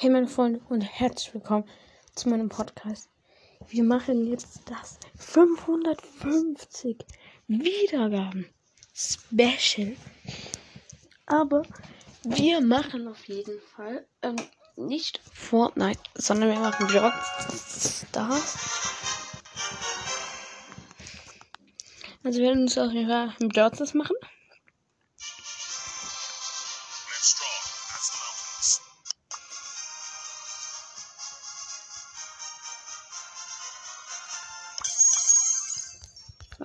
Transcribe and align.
Hey 0.00 0.10
meine 0.10 0.28
Freunde 0.28 0.60
und 0.68 0.82
herzlich 0.82 1.34
willkommen 1.34 1.64
zu 2.14 2.28
meinem 2.28 2.48
Podcast. 2.48 3.10
Wir 3.66 3.82
machen 3.82 4.28
jetzt 4.28 4.60
das 4.70 5.00
550 5.16 6.98
Wiedergaben 7.48 8.46
Special. 8.94 9.96
Aber 11.26 11.64
wir 12.22 12.60
machen 12.60 13.08
auf 13.08 13.24
jeden 13.24 13.58
Fall 13.74 14.06
ähm, 14.22 14.36
nicht 14.76 15.20
Fortnite, 15.34 15.98
sondern 16.14 16.50
wir 16.50 16.60
machen 16.60 16.86
Block 16.86 17.14
Stars. 17.56 18.56
Also 22.22 22.38
wir 22.38 22.46
werden 22.46 22.62
uns 22.62 22.78
auf 22.78 22.92
jeden 22.92 23.08
Fall 23.08 23.34
mit 23.40 23.94
machen. 23.94 24.14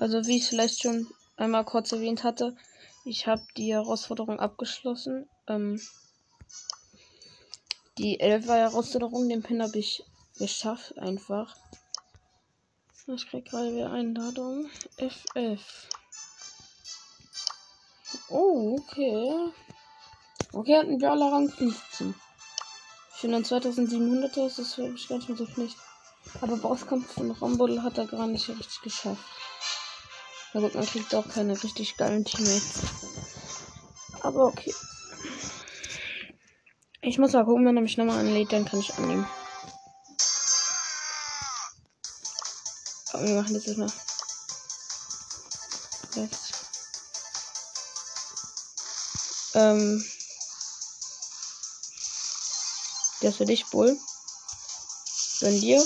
Also 0.04 0.28
wie 0.28 0.36
ich 0.36 0.50
vielleicht 0.50 0.82
schon 0.82 1.08
einmal 1.38 1.64
kurz 1.64 1.94
erwähnt 1.94 2.26
hatte, 2.26 2.58
ich 3.06 3.26
habe 3.26 3.42
die 3.56 3.72
Herausforderung 3.72 4.38
abgeschlossen. 4.38 5.30
Ähm, 5.48 5.82
die 7.98 8.20
11 8.20 8.50
er 8.50 8.56
Herausforderung, 8.58 9.30
den 9.30 9.44
Pin 9.44 9.64
habe 9.64 9.80
ich 9.80 10.04
geschafft 10.38 10.98
einfach. 10.98 11.56
Ich 13.08 13.30
krieg 13.30 13.46
gerade 13.46 13.74
wieder 13.74 13.94
Einladung. 13.94 14.70
FF. 14.98 15.88
Oh, 18.28 18.78
okay. 18.82 19.54
Okay, 20.52 20.80
hat 20.80 20.88
einen 20.88 20.98
Brawler 20.98 21.32
Rang 21.32 21.48
15. 21.50 22.14
Für 23.10 23.28
einen 23.28 23.46
2700er 23.46 24.48
ist 24.48 24.60
das 24.60 24.78
wirklich 24.78 25.08
ganz 25.08 25.28
so 25.28 25.48
schlecht. 25.48 25.78
Aber 26.42 26.58
Bosskampf 26.58 27.14
von 27.14 27.32
Rumble 27.32 27.84
hat 27.84 27.98
er 27.98 28.08
gar 28.08 28.28
nicht 28.28 28.50
richtig 28.50 28.82
geschafft. 28.82 29.24
Na 30.54 30.60
gut, 30.62 30.76
man 30.76 30.86
kriegt 30.86 31.16
auch 31.16 31.28
keine 31.28 31.62
richtig 31.64 31.98
geilen 31.98 32.26
Teammates. 32.26 32.82
Aber 34.22 34.46
okay. 34.46 34.74
Ich 37.02 37.18
muss 37.18 37.34
mal 37.34 37.44
gucken, 37.44 37.66
wenn 37.66 37.76
er 37.76 37.82
mich 37.82 37.98
nochmal 37.98 38.20
anlädt, 38.20 38.54
dann 38.54 38.66
kann 38.66 38.80
ich 38.80 38.94
annehmen. 38.94 39.28
Aber 43.12 43.28
wir 43.28 43.36
machen 43.36 43.54
das 43.54 43.66
jetzt 43.66 43.78
mal. 43.78 43.92
Rechts. 46.16 46.52
Ähm. 49.56 50.06
Der 53.22 53.30
ist 53.30 53.38
für 53.38 53.46
dich, 53.46 53.66
Bull. 53.68 53.98
Bei 55.42 55.52
dir. 55.52 55.84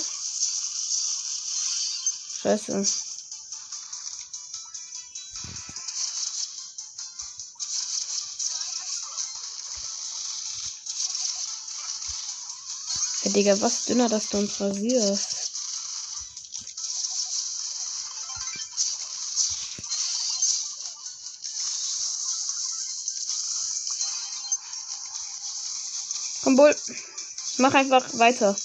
Scheiße. 2.41 2.85
Digga, 13.37 13.61
was 13.61 13.85
dünner, 13.85 14.09
dass 14.09 14.29
du 14.29 14.39
uns 14.39 14.59
rasierst. 14.59 15.51
Komm, 26.41 26.55
Bull. 26.55 26.75
Mach 27.59 27.75
einfach 27.75 28.11
weiter. 28.17 28.57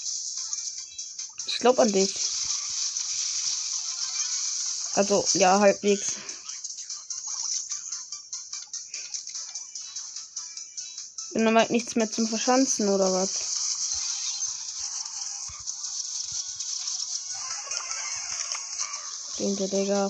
Ich 1.45 1.59
glaub 1.59 1.77
an 1.77 1.91
dich. 1.91 2.11
Also, 4.95 5.23
ja, 5.33 5.59
halbwegs. 5.59 6.15
Bin 11.33 11.45
dann 11.45 11.59
halt 11.59 11.69
nichts 11.69 11.95
mehr 11.95 12.09
zum 12.09 12.27
Verschanzen 12.27 12.89
oder 12.89 13.13
was? 13.13 13.52
Der 19.43 19.67
Digga. 19.67 20.09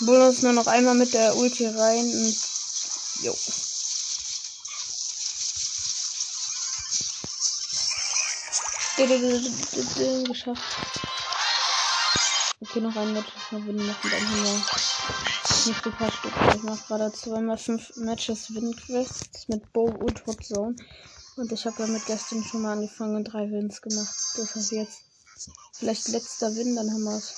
Bullen 0.00 0.22
uns 0.22 0.42
nur 0.42 0.52
noch 0.52 0.66
einmal 0.66 0.96
mit 0.96 1.14
der 1.14 1.36
Ulti 1.36 1.66
rein 1.68 2.04
und. 2.04 2.36
Jo. 3.22 3.32
Geschafft. 10.24 11.00
Okay, 12.60 12.80
noch 12.80 12.96
ein 12.96 13.12
Match 13.12 13.32
gewinnen 13.50 13.86
machen, 13.86 14.10
dann 14.10 14.20
haben 14.20 14.44
wir 14.44 14.52
nicht 15.68 15.86
ein 15.86 15.92
paar 15.92 16.10
Stück. 16.10 16.32
Ich 16.56 16.62
mache 16.64 16.86
gerade 16.88 17.12
zweimal 17.12 17.56
fünf 17.56 17.96
Matches 17.98 18.52
Win 18.52 18.74
Quests 18.74 19.46
mit 19.46 19.72
Bow 19.72 19.88
und 19.90 20.26
Hot 20.26 20.44
Zone. 20.44 20.74
Und 21.36 21.52
ich 21.52 21.64
habe 21.66 21.76
damit 21.78 22.04
gestern 22.06 22.42
schon 22.42 22.62
mal 22.62 22.72
angefangen 22.72 23.14
und 23.14 23.24
drei 23.24 23.48
Wins 23.48 23.80
gemacht. 23.80 24.16
Das 24.36 24.56
heißt 24.56 24.72
jetzt 24.72 25.07
vielleicht 25.78 26.08
letzter 26.08 26.54
Win, 26.56 26.76
dann 26.76 26.90
haben 26.90 27.04
wir 27.04 27.16
es. 27.16 27.34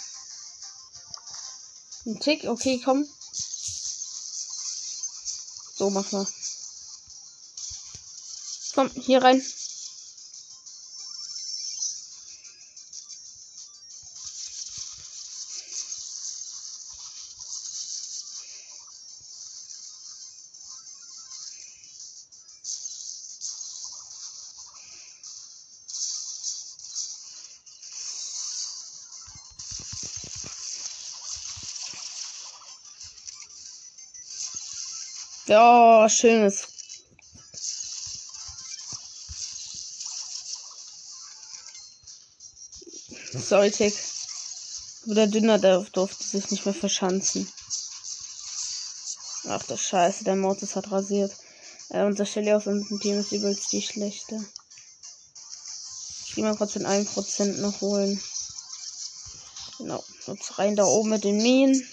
Ein 2.06 2.19
Tick, 2.21 2.45
okay, 2.45 2.81
komm. 2.83 3.06
So 5.77 5.91
machen 5.91 6.21
wir. 6.21 6.27
Komm, 8.75 8.91
hier 9.03 9.23
rein. 9.23 9.43
Ja, 35.50 36.09
schönes. 36.09 36.69
Sorry, 43.33 43.72
Tick. 43.72 43.93
Der 45.06 45.27
Dünner, 45.27 45.59
der 45.59 45.81
durfte 45.93 46.22
sich 46.22 46.53
nicht 46.53 46.65
mehr 46.66 46.75
verschanzen. 46.75 47.53
Ach, 49.49 49.65
das 49.65 49.81
Scheiße, 49.81 50.22
der 50.22 50.37
Mortis 50.37 50.77
hat 50.77 50.93
rasiert. 50.93 51.33
Äh, 51.89 52.05
unser 52.05 52.27
Shelly 52.27 52.53
aus 52.53 52.69
unserem 52.69 53.00
Team 53.00 53.19
ist 53.19 53.33
übelst 53.33 53.72
die 53.72 53.83
schlechte. 53.83 54.39
Ich 56.27 56.37
will 56.37 56.44
mal 56.44 56.55
kurz 56.55 56.75
den 56.75 56.87
1% 56.87 57.60
noch 57.60 57.81
holen. 57.81 58.22
Genau. 59.78 60.05
Jetzt 60.28 60.60
rein 60.60 60.77
da 60.77 60.84
oben 60.84 61.10
mit 61.10 61.25
den 61.25 61.39
Minen. 61.39 61.84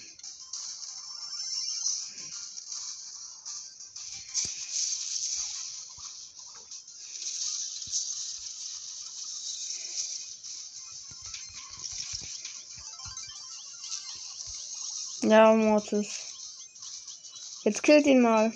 Ja, 15.28 15.52
Mortis. 15.52 16.08
Jetzt 17.62 17.82
killt 17.82 18.06
ihn 18.06 18.22
mal. 18.22 18.50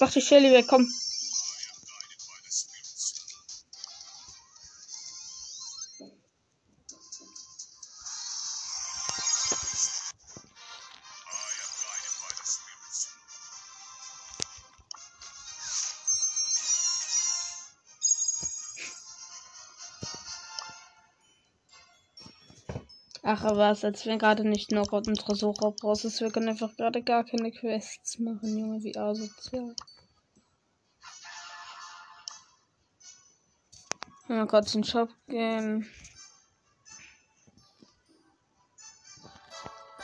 Mach 0.00 0.10
die 0.10 0.22
Shelly 0.22 0.52
weg, 0.52 0.68
komm. 0.68 0.88
Ach, 23.44 23.50
aber 23.50 23.70
es 23.70 23.84
als 23.84 24.06
wenn 24.06 24.18
gerade 24.18 24.48
nicht 24.48 24.72
noch 24.72 24.90
und 24.92 25.20
Tresorraub 25.20 25.84
raus 25.84 26.04
ist. 26.04 26.22
Wir 26.22 26.30
können 26.30 26.48
einfach 26.48 26.74
gerade 26.76 27.02
gar 27.02 27.24
keine 27.24 27.52
Quests 27.52 28.18
machen, 28.18 28.56
Junge, 28.58 28.82
wie 28.82 28.96
asozial. 28.96 29.74
Mal 34.28 34.46
kurz 34.46 34.74
in 34.74 34.80
den 34.80 34.88
Shop 34.88 35.10
gehen. 35.28 35.86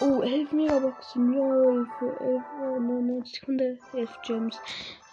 Oh, 0.00 0.20
11 0.20 0.52
Megaboxen, 0.52 1.32
lol, 1.32 1.88
für 1.98 2.20
11 2.20 2.44
Euro, 2.60 2.80
99 2.80 3.42
Hunde, 3.46 3.78
11 3.94 4.18
Gems, 4.22 4.56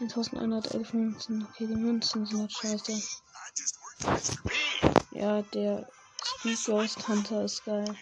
1111 0.02 0.94
Münzen. 0.94 1.48
Okay, 1.50 1.68
die 1.68 1.76
Münzen 1.76 2.26
sind 2.26 2.42
halt 2.42 2.52
scheiße. 2.52 3.02
Ja, 5.12 5.42
der 5.42 5.88
Speed 6.24 6.66
Ghost 6.66 7.08
Hunter 7.08 7.46
ist 7.46 7.64
geil. 7.64 7.96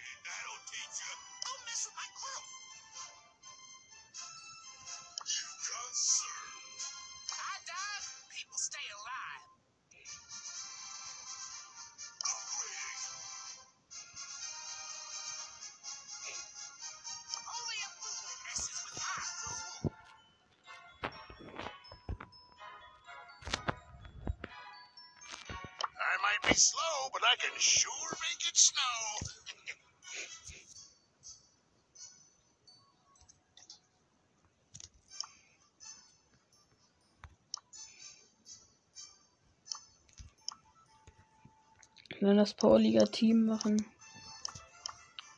Wir 42.19 42.33
das 42.35 42.53
Powerliga-Team 42.53 43.47
machen. 43.47 43.83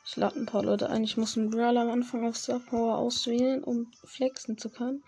Ich 0.05 0.17
lade 0.17 0.37
ein 0.37 0.45
paar 0.45 0.63
Leute 0.63 0.89
ein. 0.89 1.05
Ich 1.05 1.15
muss 1.15 1.37
einen 1.37 1.51
Brawler 1.51 1.81
am 1.81 1.89
Anfang 1.89 2.27
auf 2.27 2.35
Star 2.35 2.59
Power 2.59 2.97
auswählen, 2.97 3.63
um 3.63 3.93
flexen 4.03 4.57
zu 4.57 4.69
können. 4.69 5.03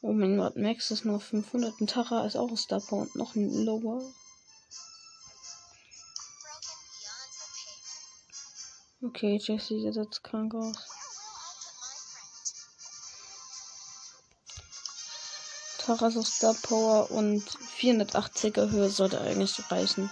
Oh 0.00 0.12
mein 0.12 0.38
Gott, 0.38 0.56
Max 0.56 0.90
ist 0.90 1.04
nur 1.04 1.20
500. 1.20 1.78
Ein 1.78 1.86
Tara 1.86 2.24
ist 2.24 2.36
auch 2.36 2.56
Star 2.56 2.80
Power 2.80 3.02
und 3.02 3.16
noch 3.16 3.34
ein 3.34 3.64
Lower. 3.66 4.02
Okay, 9.00 9.36
Jesse 9.40 9.78
sieht 9.78 9.94
jetzt 9.94 10.24
krank 10.24 10.54
aus. 10.56 10.76
Tara 15.78 16.08
ist 16.08 16.16
auf 16.16 16.26
Star 16.26 16.54
Power 16.62 17.10
und 17.12 17.42
480er 17.48 18.70
Höhe 18.70 18.90
sollte 18.90 19.20
eigentlich 19.20 19.58
reichen. 19.70 20.10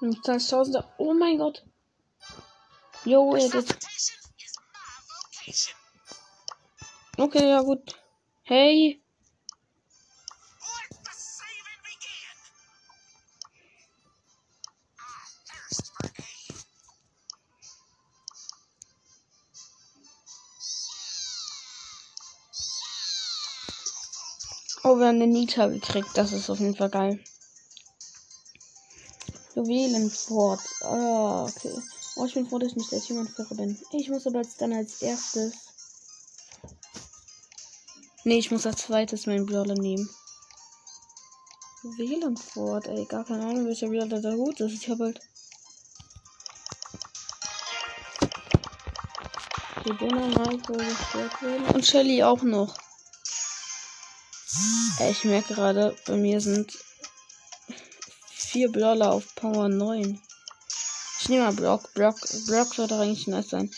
Und 0.00 0.18
20.000. 0.26 0.84
Oh 0.98 1.14
mein 1.14 1.38
Gott. 1.38 1.64
Jo, 3.04 3.36
er 3.36 3.64
Okay, 7.24 7.48
ja 7.48 7.62
gut. 7.62 7.96
Hey. 8.42 9.00
Oh, 24.82 24.98
wir 24.98 25.06
haben 25.06 25.14
eine 25.14 25.26
Nita 25.26 25.68
gekriegt. 25.68 26.10
Das 26.12 26.32
ist 26.32 26.50
auf 26.50 26.60
jeden 26.60 26.76
Fall 26.76 26.90
geil. 26.90 27.18
Juwelenfort. 29.54 30.60
Ah, 30.82 31.44
okay. 31.44 31.72
Oh, 32.16 32.26
ich 32.26 32.34
bin 32.34 32.46
froh, 32.46 32.58
dass 32.58 32.72
ich 32.72 32.76
nicht 32.76 32.92
als 32.92 33.08
jemand 33.08 33.34
bin. 33.56 33.78
Ich 33.92 34.10
muss 34.10 34.26
aber 34.26 34.42
jetzt 34.42 34.60
dann 34.60 34.74
als 34.74 35.00
erstes. 35.00 35.63
Nee, 38.26 38.38
ich 38.38 38.50
muss 38.50 38.66
als 38.66 38.82
zweites 38.86 39.26
meinen 39.26 39.44
Brawler 39.44 39.74
nehmen. 39.74 40.08
Juwelenfort, 41.82 42.86
ey. 42.86 43.04
Gar 43.04 43.24
keine 43.24 43.44
Ahnung, 43.44 43.66
welcher 43.66 43.88
Brawler 43.88 44.22
da 44.22 44.34
gut 44.34 44.58
ist. 44.60 44.72
Ich 44.72 44.88
habe 44.88 45.04
halt. 45.04 45.20
Die 49.84 49.96
Dynamite 49.98 50.66
soll 50.66 50.78
gestört 50.78 51.42
werden. 51.42 51.66
Und 51.74 51.84
Shelly 51.84 52.22
auch 52.22 52.42
noch. 52.42 52.74
Ey, 55.00 55.10
ich 55.10 55.24
merke 55.24 55.52
gerade, 55.52 55.94
bei 56.06 56.16
mir 56.16 56.40
sind 56.40 56.72
vier 58.30 58.72
Brawler 58.72 59.12
auf 59.12 59.34
Power 59.34 59.68
9. 59.68 60.18
Ich 61.20 61.28
nehme 61.28 61.44
mal 61.44 61.52
Brock. 61.52 61.92
Brock, 61.92 62.16
Brock 62.46 62.74
sollte 62.74 62.98
eigentlich 62.98 63.26
nice 63.26 63.50
sein. 63.50 63.70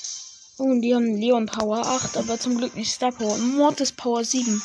Und 0.59 0.81
die 0.81 0.95
haben 0.95 1.17
Leon 1.17 1.47
Power 1.47 1.85
8, 1.87 2.17
aber 2.17 2.39
zum 2.41 2.57
Glück 2.57 2.75
nicht 2.75 2.93
Star 2.93 3.13
Power. 3.13 3.37
Mortis 3.37 3.93
Power 3.93 4.25
7. 4.25 4.63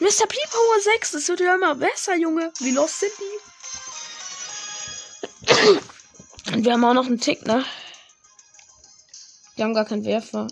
Mr. 0.00 0.26
P 0.26 0.36
Power 0.50 0.80
6. 0.94 1.12
Das 1.12 1.28
wird 1.28 1.40
ja 1.40 1.54
immer 1.54 1.76
besser, 1.76 2.16
Junge. 2.16 2.52
Wie 2.58 2.72
los 2.72 3.00
sind 3.00 3.12
die? 3.18 3.38
Und 6.52 6.64
wir 6.64 6.72
haben 6.72 6.84
auch 6.84 6.94
noch 6.94 7.06
einen 7.06 7.20
Tick, 7.20 7.46
ne? 7.46 7.64
Wir 9.54 9.64
haben 9.64 9.74
gar 9.74 9.84
keinen 9.84 10.04
Werfer. 10.04 10.48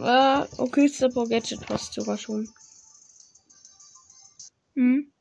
Ah, 0.00 0.46
okay, 0.56 0.88
Star 0.88 1.10
Power 1.10 1.28
Gadget 1.28 1.64
passt 1.66 1.92
sogar 1.92 2.18
schon. 2.18 2.52
Hm? 4.74 5.12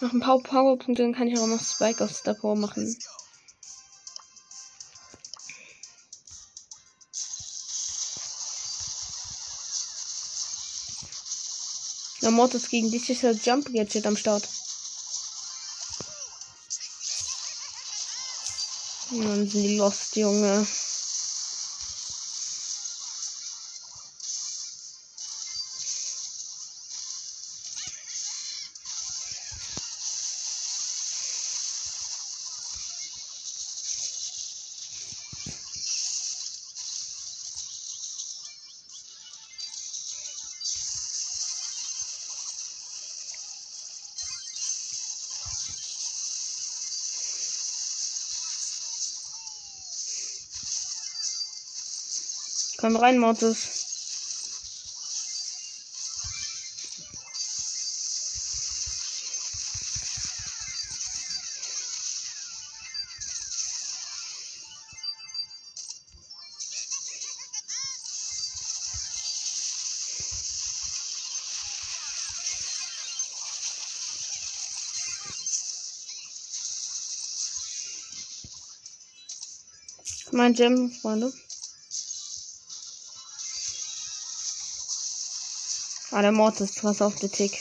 Noch 0.00 0.12
ein 0.12 0.20
paar 0.20 0.38
Powerpunkte, 0.40 1.02
dann 1.02 1.14
kann 1.14 1.28
ich 1.28 1.38
auch 1.38 1.46
noch 1.46 1.62
Spike 1.62 2.04
aus 2.04 2.18
Star 2.18 2.34
Power 2.34 2.56
machen. 2.56 2.98
Mortis 12.30 12.68
gegen 12.68 12.90
das 13.20 13.44
Jump 13.44 13.72
Gadget 13.72 14.06
am 14.06 14.16
Start. 14.16 14.48
Mann, 19.10 19.46
sind 19.48 19.62
die 19.62 19.76
lost, 19.76 20.16
Junge. 20.16 20.66
Komm 52.86 52.94
rein, 52.94 53.18
Mortis. 53.18 53.84
Mein 80.30 80.52
Gem, 80.52 80.92
Freunde. 80.92 81.32
Ah, 86.16 86.22
der 86.22 86.32
ist 86.62 86.80
pass 86.80 87.02
auf, 87.02 87.16
der 87.16 87.30
Tick. 87.30 87.60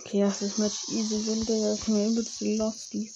Okay, 0.00 0.20
das 0.20 0.42
ist 0.42 0.58
mit 0.58 0.70
easy 0.90 1.26
win, 1.26 1.46
das 1.46 1.88
mir 1.88 2.08
übelst 2.08 2.42
losties. 2.42 3.14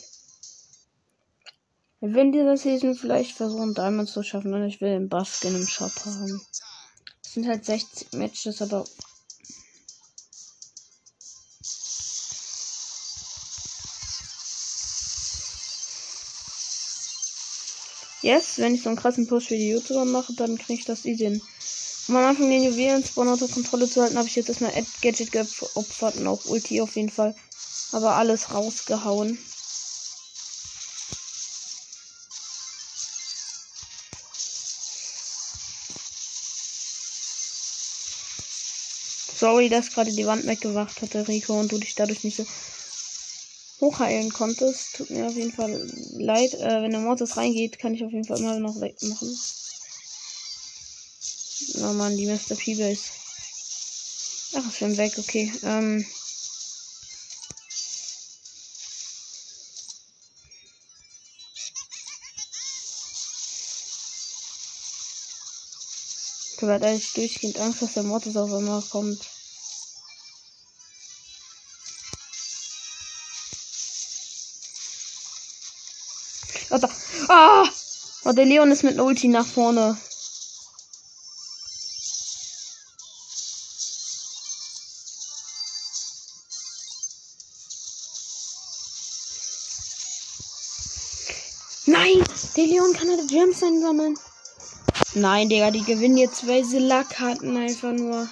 Wenn 2.00 2.32
dieser 2.32 2.56
Season 2.56 2.94
vielleicht 2.94 3.36
versuchen, 3.36 3.74
Diamonds 3.74 4.14
zu 4.14 4.22
schaffen, 4.22 4.54
und 4.54 4.64
ich 4.64 4.80
will 4.80 4.88
den 4.88 5.10
Baskin 5.10 5.54
im 5.54 5.66
Shop 5.66 5.92
haben. 6.06 6.40
Sind 7.34 7.48
halt 7.48 7.64
60 7.64 8.12
Matches, 8.12 8.62
aber 8.62 8.86
Yes, 18.22 18.58
wenn 18.58 18.76
ich 18.76 18.82
so 18.82 18.88
einen 18.88 18.96
krassen 18.96 19.26
Push 19.26 19.48
für 19.48 19.56
die 19.56 19.68
YouTuber 19.70 20.04
mache, 20.04 20.32
dann 20.34 20.56
kriege 20.56 20.78
ich 20.78 20.84
das 20.84 21.04
easy 21.04 21.24
hin. 21.24 21.42
Um 22.06 22.16
am 22.16 22.24
Anfang 22.24 22.48
den 22.48 22.62
Juwelen-Spawn 22.62 23.26
unter 23.26 23.48
Kontrolle 23.48 23.88
zu 23.88 24.00
halten, 24.00 24.16
habe 24.16 24.28
ich 24.28 24.36
jetzt 24.36 24.48
erstmal 24.48 24.72
Gadget 25.02 25.32
geopfert 25.32 26.16
und 26.16 26.28
auch 26.28 26.44
Ulti 26.44 26.80
auf 26.80 26.94
jeden 26.94 27.10
Fall. 27.10 27.34
Aber 27.90 28.14
alles 28.14 28.54
rausgehauen. 28.54 29.36
Sorry, 39.44 39.68
dass 39.68 39.90
gerade 39.90 40.10
die 40.10 40.24
Wand 40.24 40.46
weggewacht 40.46 41.02
hatte, 41.02 41.28
Rico, 41.28 41.60
und 41.60 41.70
du 41.70 41.76
dich 41.76 41.94
dadurch 41.94 42.24
nicht 42.24 42.38
so 42.38 42.46
hochheilen 43.78 44.32
konntest. 44.32 44.96
Tut 44.96 45.10
mir 45.10 45.26
auf 45.26 45.36
jeden 45.36 45.52
Fall 45.52 45.86
leid. 46.16 46.54
Äh, 46.54 46.80
wenn 46.80 46.92
der 46.92 47.00
Mortis 47.00 47.36
reingeht, 47.36 47.78
kann 47.78 47.92
ich 47.92 48.02
auf 48.02 48.10
jeden 48.10 48.24
Fall 48.24 48.38
immer 48.38 48.58
noch 48.58 48.80
wegmachen. 48.80 49.38
Oh 51.76 51.92
Mann, 51.92 52.16
die 52.16 52.24
Mr. 52.24 52.54
P-Base. 52.56 53.02
Ach, 54.54 54.66
ist 54.66 54.78
schon 54.78 54.96
weg, 54.96 55.12
okay. 55.18 55.52
Ähm. 55.62 56.06
Ich 66.50 66.62
habe 66.62 66.72
halt 66.72 66.84
eigentlich 66.84 67.12
durchgehend 67.12 67.58
Angst, 67.58 67.82
dass 67.82 67.92
der 67.92 68.04
Mortis 68.04 68.38
auf 68.38 68.50
einmal 68.50 68.80
kommt. 68.80 69.33
Alter. 76.74 76.90
Ah! 77.28 77.68
Oh, 78.24 78.32
der 78.32 78.46
Leon 78.46 78.72
ist 78.72 78.82
mit 78.82 78.98
Ulti 78.98 79.28
nach 79.28 79.46
vorne. 79.46 79.96
Nein! 91.86 92.24
Der 92.56 92.66
Leon 92.66 92.92
kann 92.92 93.08
halt 93.08 93.28
Gems 93.28 93.62
einsammeln. 93.62 94.18
Nein, 95.14 95.48
Digga, 95.48 95.70
die 95.70 95.84
gewinnen 95.84 96.16
jetzt, 96.16 96.48
weil 96.48 96.64
sie 96.64 96.80
Lack 96.80 97.20
hatten 97.20 97.56
einfach 97.56 97.92
nur. 97.92 98.28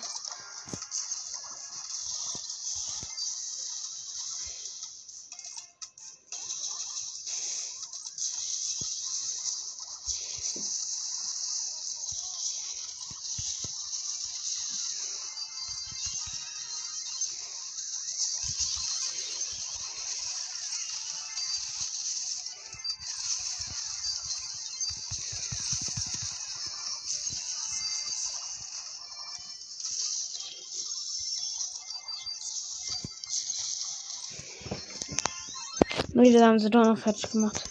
Wieder 36.23 36.47
haben 36.47 36.61
sie 36.61 36.71
doch 36.71 36.85
noch 36.85 36.99
fertig 36.99 37.33
gemacht. 37.33 37.65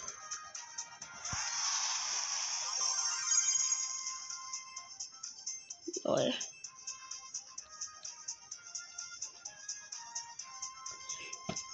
Lol. 6.04 6.34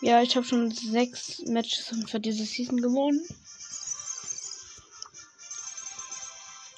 Ja, 0.03 0.23
ich 0.23 0.37
habe 0.37 0.47
schon 0.47 0.71
sechs 0.71 1.41
Matches 1.47 1.93
für 2.09 2.21
diese 2.21 2.45
Season 2.45 2.81
gewonnen. 2.81 3.27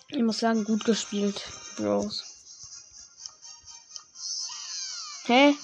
Ich 0.08 0.22
muss 0.22 0.38
sagen, 0.38 0.64
gut 0.64 0.86
gespielt, 0.86 1.42
Bros. 1.76 2.24
Hä? 5.26 5.54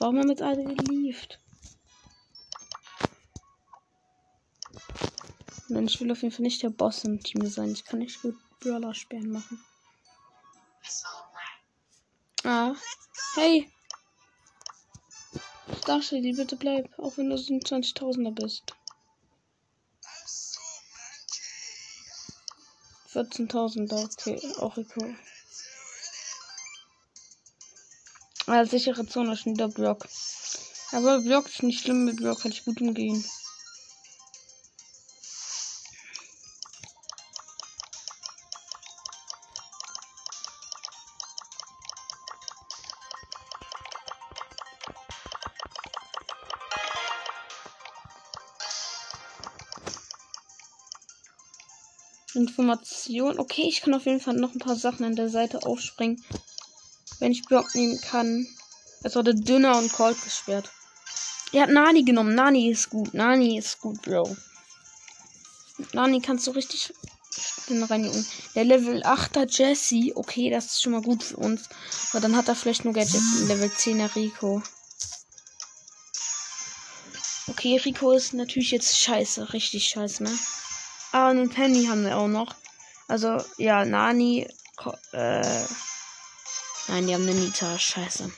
Warum 0.00 0.18
haben 0.18 0.30
jetzt 0.30 0.40
alle 0.40 0.64
gelieft? 0.64 1.38
Nein, 5.68 5.86
ich 5.86 6.00
will 6.00 6.10
auf 6.10 6.22
jeden 6.22 6.34
Fall 6.34 6.42
nicht 6.42 6.62
der 6.62 6.70
Boss 6.70 7.04
im 7.04 7.22
Team 7.22 7.46
sein. 7.46 7.70
Ich 7.70 7.84
kann 7.84 7.98
nicht 7.98 8.20
gut 8.22 8.34
Brawler 8.60 8.94
sperren 8.94 9.30
machen. 9.30 9.62
Ah. 12.44 12.74
Hey! 13.34 13.70
Starshady, 15.82 16.32
bitte 16.32 16.56
bleib, 16.56 16.98
auch 16.98 17.18
wenn 17.18 17.28
du 17.28 17.36
20.000er 17.36 18.32
bist. 18.32 18.74
14.000er, 23.12 24.04
okay, 24.04 24.40
auch 24.60 24.78
egal. 24.78 25.14
Ah, 28.52 28.64
sichere 28.64 29.06
Zone 29.06 29.34
ist 29.34 29.46
wieder 29.46 29.68
Block. 29.68 30.08
Aber 30.90 31.20
Block 31.20 31.46
ist 31.46 31.62
nicht 31.62 31.82
schlimm, 31.82 32.04
mit 32.04 32.16
Block 32.16 32.40
kann 32.40 32.50
ich 32.50 32.64
gut 32.64 32.80
umgehen. 32.80 33.24
Information. 52.34 53.38
Okay, 53.38 53.66
ich 53.68 53.80
kann 53.82 53.94
auf 53.94 54.06
jeden 54.06 54.18
Fall 54.18 54.34
noch 54.34 54.52
ein 54.52 54.58
paar 54.58 54.74
Sachen 54.74 55.04
an 55.04 55.14
der 55.14 55.28
Seite 55.28 55.64
aufspringen 55.64 56.20
wenn 57.20 57.32
ich 57.32 57.44
Block 57.44 57.74
nehmen 57.74 58.00
kann. 58.00 58.46
Es 59.02 59.14
wurde 59.14 59.34
dünner 59.34 59.78
und 59.78 59.92
cold 59.92 60.20
gesperrt. 60.22 60.70
Er 61.52 61.62
hat 61.62 61.70
Nani 61.70 62.02
genommen. 62.02 62.34
Nani 62.34 62.70
ist 62.70 62.90
gut. 62.90 63.14
Nani 63.14 63.58
ist 63.58 63.80
gut, 63.80 64.02
Bro. 64.02 64.36
Nani 65.92 66.20
kannst 66.20 66.46
du 66.46 66.50
richtig 66.52 66.92
rein. 67.88 68.26
Der 68.54 68.64
Level 68.64 69.02
8er 69.02 69.48
Jesse. 69.48 70.12
Okay, 70.14 70.50
das 70.50 70.66
ist 70.66 70.82
schon 70.82 70.92
mal 70.92 71.02
gut 71.02 71.22
für 71.22 71.36
uns. 71.36 71.68
Aber 72.10 72.20
dann 72.20 72.36
hat 72.36 72.48
er 72.48 72.54
vielleicht 72.54 72.84
nur 72.84 72.94
Gadget. 72.94 73.20
Level 73.46 73.68
10er 73.68 74.14
Rico. 74.14 74.62
Okay, 77.48 77.76
Rico 77.78 78.12
ist 78.12 78.34
natürlich 78.34 78.70
jetzt 78.70 78.98
scheiße. 78.98 79.52
Richtig 79.52 79.84
scheiße, 79.84 80.22
ne? 80.22 80.38
Ah, 81.12 81.30
und 81.30 81.52
Penny 81.52 81.86
haben 81.86 82.04
wir 82.04 82.16
auch 82.16 82.28
noch. 82.28 82.54
Also, 83.08 83.38
ja, 83.56 83.84
Nani. 83.84 84.46
Äh, 85.12 85.64
Nein, 86.90 87.06
die 87.06 87.14
haben 87.14 87.22
eine 87.22 87.38
Nita. 87.38 87.78
Scheiße. 87.78 88.32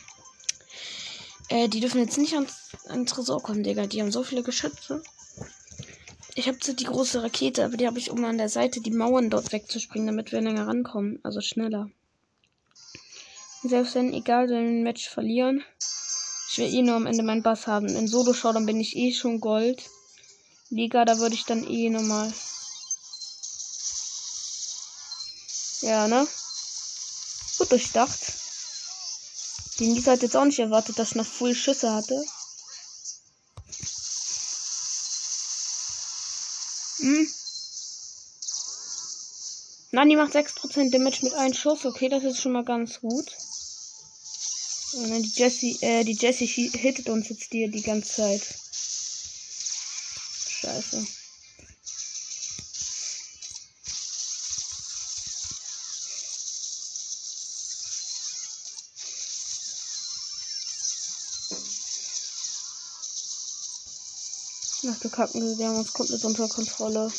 Äh, 1.49 1.69
die 1.69 1.81
dürfen 1.81 2.03
jetzt 2.03 2.19
nicht 2.19 2.35
ans, 2.35 2.53
an 2.87 3.07
Tresor 3.07 3.43
kommen, 3.43 3.63
Digga. 3.63 3.87
Die 3.87 4.03
haben 4.03 4.13
so 4.13 4.23
viele 4.23 4.43
Geschütze. 4.43 5.03
Ich 6.35 6.49
habe 6.49 6.59
zwar 6.59 6.75
die 6.75 6.85
große 6.85 7.23
Rakete, 7.23 7.65
aber 7.65 7.79
die 7.79 7.87
habe 7.87 7.99
ich, 7.99 8.11
um 8.11 8.23
an 8.27 8.37
der 8.37 8.51
Seite 8.51 8.83
die 8.83 8.91
Mauern 8.91 9.31
dort 9.31 9.53
wegzuspringen, 9.53 10.07
damit 10.07 10.33
wir 10.33 10.43
länger 10.43 10.67
rankommen. 10.67 11.19
Also 11.23 11.41
schneller. 11.41 11.89
Selbst 13.63 13.95
wenn, 13.95 14.13
egal, 14.13 14.51
wenn 14.51 14.65
wir 14.65 14.71
ein 14.71 14.83
Match 14.83 15.09
verlieren, 15.09 15.65
ich 16.51 16.59
will 16.59 16.75
eh 16.75 16.83
nur 16.83 16.97
am 16.97 17.07
Ende 17.07 17.23
meinen 17.23 17.43
Bass 17.43 17.67
haben. 17.67 17.89
In 17.89 18.07
Solo-Show, 18.07 18.53
dann 18.53 18.67
bin 18.67 18.79
ich 18.79 18.97
eh 18.97 19.15
schon 19.15 19.41
Gold. 19.41 19.83
Liga, 20.69 21.07
da 21.07 21.19
würde 21.19 21.35
ich 21.35 21.47
dann 21.47 21.67
eh 21.67 21.89
nochmal. 21.89 22.31
Ja, 25.81 26.07
ne? 26.07 26.29
Gut 27.57 27.73
durchdacht. 27.73 28.42
Die 29.79 29.87
Nisa 29.87 30.13
hat 30.13 30.23
jetzt 30.23 30.37
auch 30.37 30.45
nicht 30.45 30.59
erwartet, 30.59 30.99
dass 30.99 31.11
ich 31.11 31.15
noch 31.17 31.27
Full 31.27 31.55
Schüsse 31.55 31.93
hatte. 31.93 32.23
Hm. 36.99 37.29
Nani 39.93 40.17
macht 40.17 40.35
6% 40.35 40.91
Damage 40.91 41.21
mit 41.23 41.35
einem 41.35 41.55
Schuss. 41.55 41.85
Okay, 41.85 42.09
das 42.09 42.25
ist 42.25 42.41
schon 42.41 42.53
mal 42.53 42.65
ganz 42.65 43.01
gut. 43.01 43.31
Und 44.95 45.11
dann 45.11 45.23
die 45.23 45.33
Jessie, 45.35 45.79
äh, 45.81 46.05
die 46.05 46.13
Jessie 46.13 46.47
hittet 46.47 47.09
uns 47.09 47.29
jetzt 47.31 47.51
hier 47.51 47.69
die 47.71 47.83
ganze 47.83 48.13
Zeit. 48.13 48.43
Scheiße. 50.49 51.07
Ach 64.89 64.99
du 64.99 65.11
Kacken, 65.11 65.59
wir 65.59 65.69
haben 65.69 65.79
uns 65.79 65.93
komplett 65.93 66.25
unter 66.25 66.49
Kontrolle. 66.49 67.15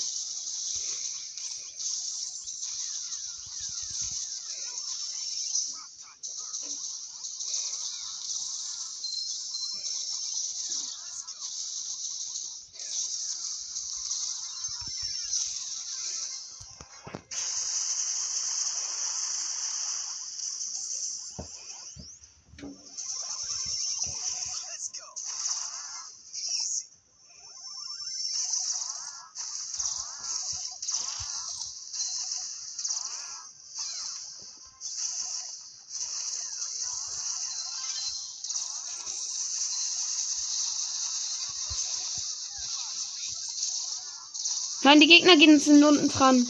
Nein, 44.84 45.00
die 45.00 45.08
Gegner 45.08 45.38
gehen 45.38 45.60
sind 45.60 45.84
unten 45.84 46.10
dran. 46.10 46.46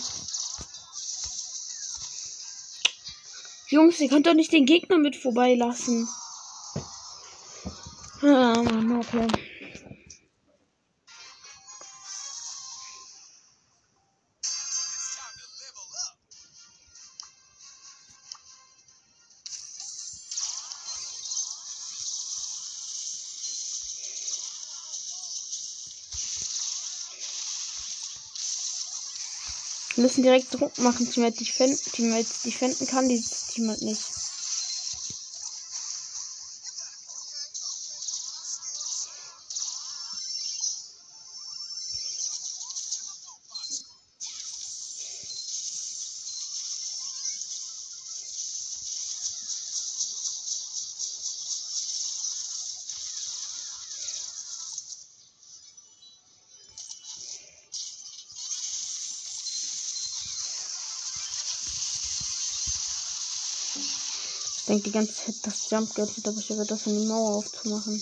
Jungs, 3.70 4.00
ihr 4.00 4.10
könnt 4.10 4.28
doch 4.28 4.34
nicht 4.34 4.52
den 4.52 4.66
Gegner 4.66 4.98
mit 4.98 5.16
vorbeilassen. 5.16 6.08
Ah, 8.22 8.62
Mann, 8.64 8.98
okay. 8.98 9.28
Müssen 30.14 30.24
direkt 30.24 30.54
Druck 30.54 30.78
machen, 30.78 31.10
Teammate 31.10 31.38
dich 31.38 31.54
finden, 31.54 31.92
Teammates 31.92 32.42
dich 32.42 32.58
finden 32.60 32.86
kann, 32.86 33.10
dieses 33.10 33.48
Team 33.48 33.70
halt 33.70 33.82
nicht. 33.82 34.16
Denke 64.74 64.90
die 64.90 64.92
ganze 64.92 65.14
Zeit, 65.14 65.36
das 65.44 65.70
Jump 65.70 65.94
geht, 65.94 66.28
aber 66.28 66.40
ich 66.40 66.50
habe 66.50 66.66
das 66.66 66.88
an 66.88 66.96
die 66.96 67.06
Mauer 67.06 67.38
aufzumachen. 67.38 68.02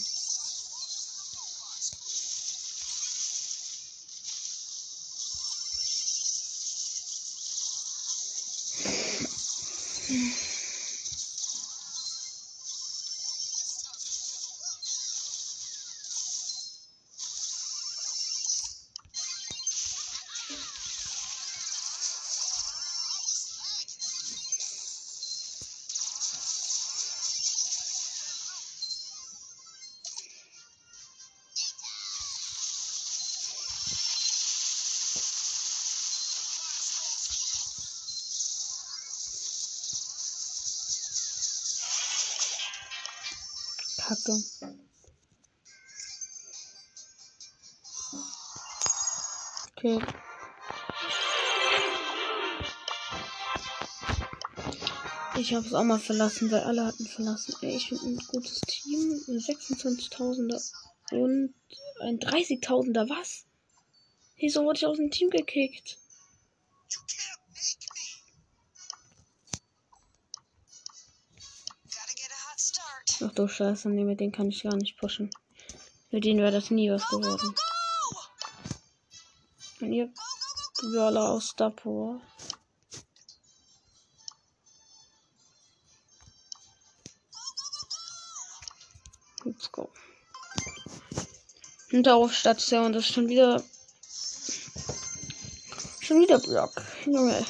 Ich 55.51 55.57
habe 55.57 55.67
es 55.67 55.73
auch 55.73 55.83
mal 55.83 55.99
verlassen, 55.99 56.49
weil 56.49 56.61
alle 56.61 56.85
hatten 56.85 57.05
verlassen. 57.05 57.53
Ey, 57.61 57.75
ich 57.75 57.89
bin 57.89 57.99
ein 57.99 58.17
gutes 58.25 58.61
Team. 58.61 59.21
26.000er 59.27 60.71
und 61.11 61.53
ein 61.99 62.19
30.000er. 62.19 63.09
Was? 63.09 63.43
Wieso 64.37 64.63
wurde 64.63 64.77
ich 64.77 64.85
aus 64.85 64.95
dem 64.95 65.11
Team 65.11 65.29
gekickt? 65.29 65.97
Ach 73.21 73.33
du 73.33 73.45
Scheiße, 73.49 73.89
nee, 73.89 74.05
mit 74.05 74.21
dem 74.21 74.31
kann 74.31 74.47
ich 74.47 74.63
gar 74.63 74.77
nicht 74.77 74.97
pushen. 74.97 75.31
Mit 76.11 76.23
denen 76.23 76.39
wäre 76.39 76.53
das 76.53 76.71
nie 76.71 76.89
was 76.89 77.05
geworden. 77.09 77.53
Und 79.81 79.91
ihr 79.91 80.13
Brawler 80.79 81.31
aus 81.31 81.49
Star 81.49 81.71
Station, 92.29 92.93
das 92.93 93.03
ist 93.03 93.13
schon 93.13 93.27
wieder. 93.27 93.61
Schon 95.99 96.21
wieder 96.21 96.39
Block. 96.39 96.71
Junge. 97.05 97.45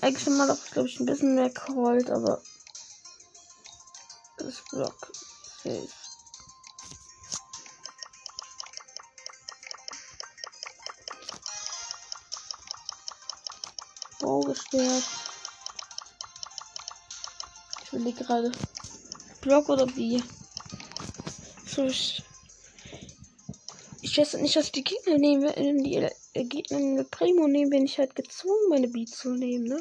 Eigentlich 0.00 0.28
mal 0.28 0.46
doch, 0.46 0.64
glaube 0.70 0.88
ich, 0.88 1.00
ein 1.00 1.06
bisschen 1.06 1.34
mehr 1.34 1.52
Cold, 1.52 2.08
aber 2.10 2.40
das 4.38 4.62
Block. 4.70 5.10
Safe. 5.64 5.88
Bau 14.20 14.40
gestärkt. 14.42 15.08
Ich 17.82 17.92
will 17.92 18.12
gerade. 18.12 18.52
Block 19.40 19.68
oder 19.68 19.88
wie? 19.96 20.22
So, 21.66 21.86
ich. 21.86 22.22
Ich 24.10 24.18
weiß 24.18 24.34
nicht, 24.38 24.56
dass 24.56 24.72
die 24.72 24.82
Gegner 24.82 25.18
nehmen, 25.18 25.84
die 25.84 25.94
äh, 25.94 26.44
Gegner 26.44 26.80
mit 26.80 27.12
Primo 27.12 27.46
nehmen, 27.46 27.70
bin 27.70 27.84
ich 27.84 27.96
halt 27.96 28.16
gezwungen, 28.16 28.68
meine 28.68 28.88
Beat 28.88 29.10
zu 29.10 29.30
nehmen, 29.30 29.66
ne? 29.66 29.80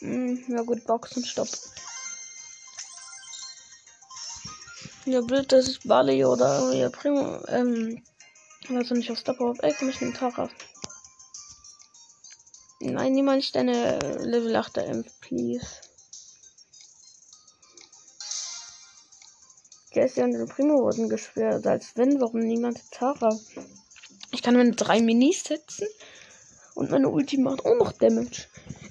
Hm, 0.00 0.44
ja 0.48 0.62
gut, 0.62 0.84
Boxen, 0.84 1.24
stopp. 1.24 1.48
Ja, 5.04 5.20
blöd, 5.20 5.52
dass 5.52 5.68
ich 5.68 5.78
Bali 5.84 6.24
oder 6.24 6.72
ja, 6.72 6.88
Primo, 6.88 7.40
ähm, 7.46 8.02
also 8.68 8.96
nicht 8.96 9.12
auf 9.12 9.18
Stop 9.18 9.40
auf. 9.40 9.58
Ey, 9.62 9.72
komm 9.78 9.90
ich 9.90 9.98
den 9.98 10.12
Tag 10.12 10.36
auf. 10.40 10.50
Nein, 12.82 13.12
niemand 13.12 13.54
deine 13.54 13.98
Level 14.20 14.56
8 14.56 14.78
Imp, 14.78 15.06
please. 15.20 15.66
Jesse 19.92 20.24
und 20.24 20.48
Primo 20.48 20.78
wurden 20.78 21.08
gesperrt. 21.08 21.66
Als 21.66 21.92
wenn, 21.96 22.20
warum 22.20 22.40
niemand 22.40 22.78
Tara? 22.90 23.28
Ich 24.30 24.42
kann 24.42 24.56
meine 24.56 24.70
drei 24.70 25.02
Minis 25.02 25.44
setzen. 25.44 25.88
Und 26.74 26.90
meine 26.90 27.10
Ulti 27.10 27.36
macht 27.38 27.66
auch 27.66 27.74
noch 27.74 27.92
Damage. 27.92 28.46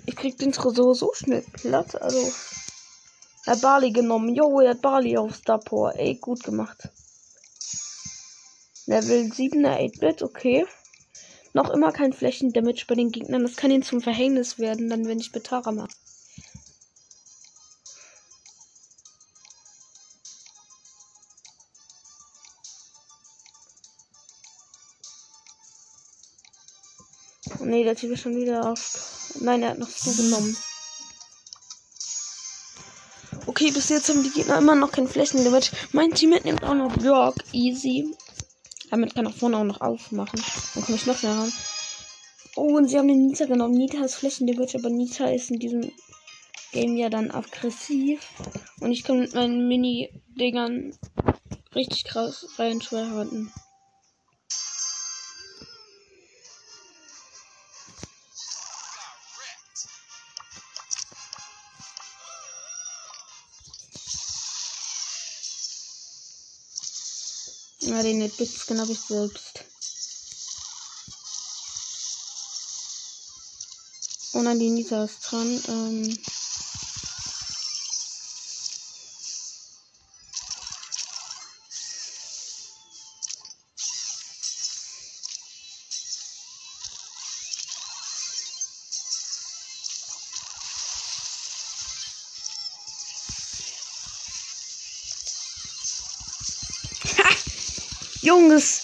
Ich 0.06 0.16
krieg 0.16 0.38
den 0.38 0.52
Tresor 0.52 0.94
so 0.94 1.12
schnell 1.14 1.44
platt. 1.54 2.00
Also. 2.00 2.32
Er 3.46 3.54
hat 3.54 3.62
Barley 3.62 3.92
genommen. 3.92 4.36
Jo, 4.36 4.60
er 4.60 4.72
hat 4.72 4.82
Barley 4.82 5.18
auf 5.18 5.36
Star 5.36 5.60
Power. 5.60 5.96
Ey, 5.96 6.16
gut 6.16 6.44
gemacht. 6.44 6.90
Level 8.86 9.32
7er 9.32 9.80
8-Bit, 9.80 10.22
okay. 10.22 10.68
Noch 11.54 11.70
immer 11.72 11.92
kein 11.92 12.14
Flächendamage 12.14 12.86
bei 12.88 12.96
den 12.96 13.12
Gegnern. 13.12 13.44
Das 13.44 13.56
kann 13.56 13.72
ihnen 13.72 13.84
zum 13.84 14.02
Verhängnis 14.02 14.60
werden, 14.60 14.90
dann 14.90 15.08
wenn 15.08 15.20
ich 15.20 15.32
Betara 15.32 15.72
mache. 15.72 15.90
Oh 27.60 27.66
nee, 27.66 27.84
der 27.84 27.96
Typ 27.96 28.12
ist 28.12 28.22
schon 28.22 28.36
wieder 28.36 28.72
auf. 28.72 29.34
Nein, 29.42 29.64
er 29.64 29.72
hat 29.72 29.80
noch 29.80 29.90
zugenommen. 29.90 30.56
Okay, 33.48 33.72
bis 33.72 33.90
jetzt 33.90 34.08
haben 34.10 34.24
die 34.24 34.30
Gegner 34.30 34.60
immer 34.60 34.76
noch 34.76 34.92
kein 34.92 35.08
Flächendamage. 35.08 35.72
Mein 35.92 36.12
Team 36.12 36.30
nimmt 36.30 36.64
auch 36.64 36.76
noch 36.76 36.96
Björk. 36.96 37.36
Easy. 37.52 38.16
Damit 38.90 39.16
kann 39.16 39.26
er 39.26 39.32
vorne 39.32 39.58
auch 39.58 39.64
noch 39.64 39.82
aufmachen. 39.82 40.42
Dann 40.74 40.84
komme 40.84 40.98
ich 40.98 41.06
noch 41.06 41.18
schneller 41.18 41.40
ran. 41.40 41.54
Oh, 42.56 42.78
und 42.78 42.90
sie 42.90 42.98
haben 42.98 43.08
den 43.08 43.28
Nita 43.28 43.46
genommen. 43.46 43.76
Nita 43.76 44.04
ist 44.04 44.16
Flächendamage, 44.16 44.76
aber 44.76 44.90
Nita 44.90 45.28
ist 45.28 45.52
in 45.52 45.60
diesem 45.60 45.92
Game 46.72 46.98
ja 46.98 47.10
dann 47.10 47.32
aggressiv. 47.32 48.22
Und 48.80 48.92
ich 48.92 49.04
kann 49.04 49.20
mit 49.20 49.34
meinen 49.34 49.68
Mini-Dingern 49.68 50.94
richtig 51.76 52.06
krass 52.06 52.48
reinschweren. 52.58 53.52
Ja, 67.90 68.04
den 68.04 68.20
Bitskin 68.38 68.80
habe 68.82 68.92
ich 68.92 69.02
selbst. 69.02 69.66
Oh 74.34 74.42
nein, 74.44 74.60
die 74.60 74.70
Nisa 74.70 75.04
ist 75.06 75.22
dran. 75.22 75.64
Ähm 75.68 76.18
Junges. 98.30 98.82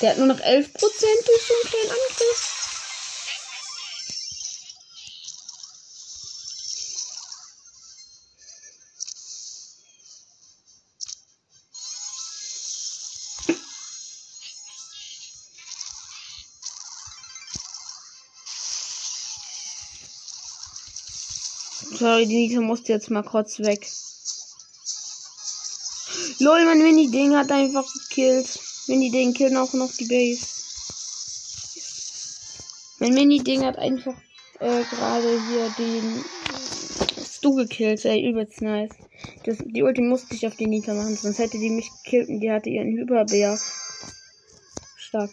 Der 0.00 0.10
hat 0.10 0.18
nur 0.18 0.26
noch 0.26 0.40
11% 0.40 0.72
durch 0.72 1.42
so 1.46 1.54
einen 1.54 1.70
kleinen 1.70 1.90
Angriff. 1.90 2.54
Sorry, 21.98 22.26
die 22.26 22.48
Nita 22.48 22.60
musste 22.60 22.92
jetzt 22.92 23.10
mal 23.10 23.22
kurz 23.22 23.60
weg. 23.60 23.88
Lol, 26.40 26.64
mein 26.64 26.78
Mini-Ding 26.78 27.34
hat 27.34 27.50
einfach 27.50 27.84
gekillt. 27.92 28.60
Mini-Ding 28.86 29.34
killen 29.34 29.56
auch 29.56 29.72
noch 29.72 29.92
die 29.92 30.04
Base. 30.04 30.46
Mein 33.00 33.14
Mini-Ding 33.14 33.64
hat 33.64 33.76
einfach 33.76 34.14
äh, 34.60 34.82
gerade 34.84 35.40
hier 35.48 35.68
den 35.78 36.24
Stu 37.24 37.54
gekillt. 37.56 38.04
Ey, 38.04 38.28
übelst 38.28 38.62
nice. 38.62 38.90
Das, 39.44 39.58
die 39.64 39.82
Ulti 39.82 40.00
musste 40.02 40.34
ich 40.34 40.46
auf 40.46 40.54
die 40.54 40.66
Nita 40.66 40.94
machen, 40.94 41.16
sonst 41.16 41.38
hätte 41.38 41.58
die 41.58 41.70
mich 41.70 41.90
gekillt 42.04 42.28
und 42.28 42.40
die 42.40 42.52
hatte 42.52 42.70
ihren 42.70 42.96
Hyperbär. 42.96 43.58
Stark. 44.96 45.30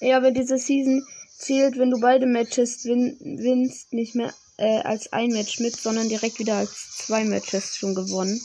Ja, 0.00 0.18
aber 0.18 0.32
diese 0.32 0.58
Season 0.58 1.06
zählt, 1.38 1.78
wenn 1.78 1.90
du 1.90 1.98
beide 1.98 2.26
Matches 2.26 2.84
win 2.84 3.16
winst, 3.20 3.92
nicht 3.92 4.14
mehr 4.14 4.34
äh, 4.58 4.80
als 4.80 5.12
ein 5.12 5.30
Match 5.30 5.60
mit, 5.60 5.76
sondern 5.76 6.08
direkt 6.10 6.38
wieder 6.38 6.56
als 6.56 6.98
zwei 6.98 7.24
Matches 7.24 7.76
schon 7.76 7.94
gewonnen. 7.94 8.38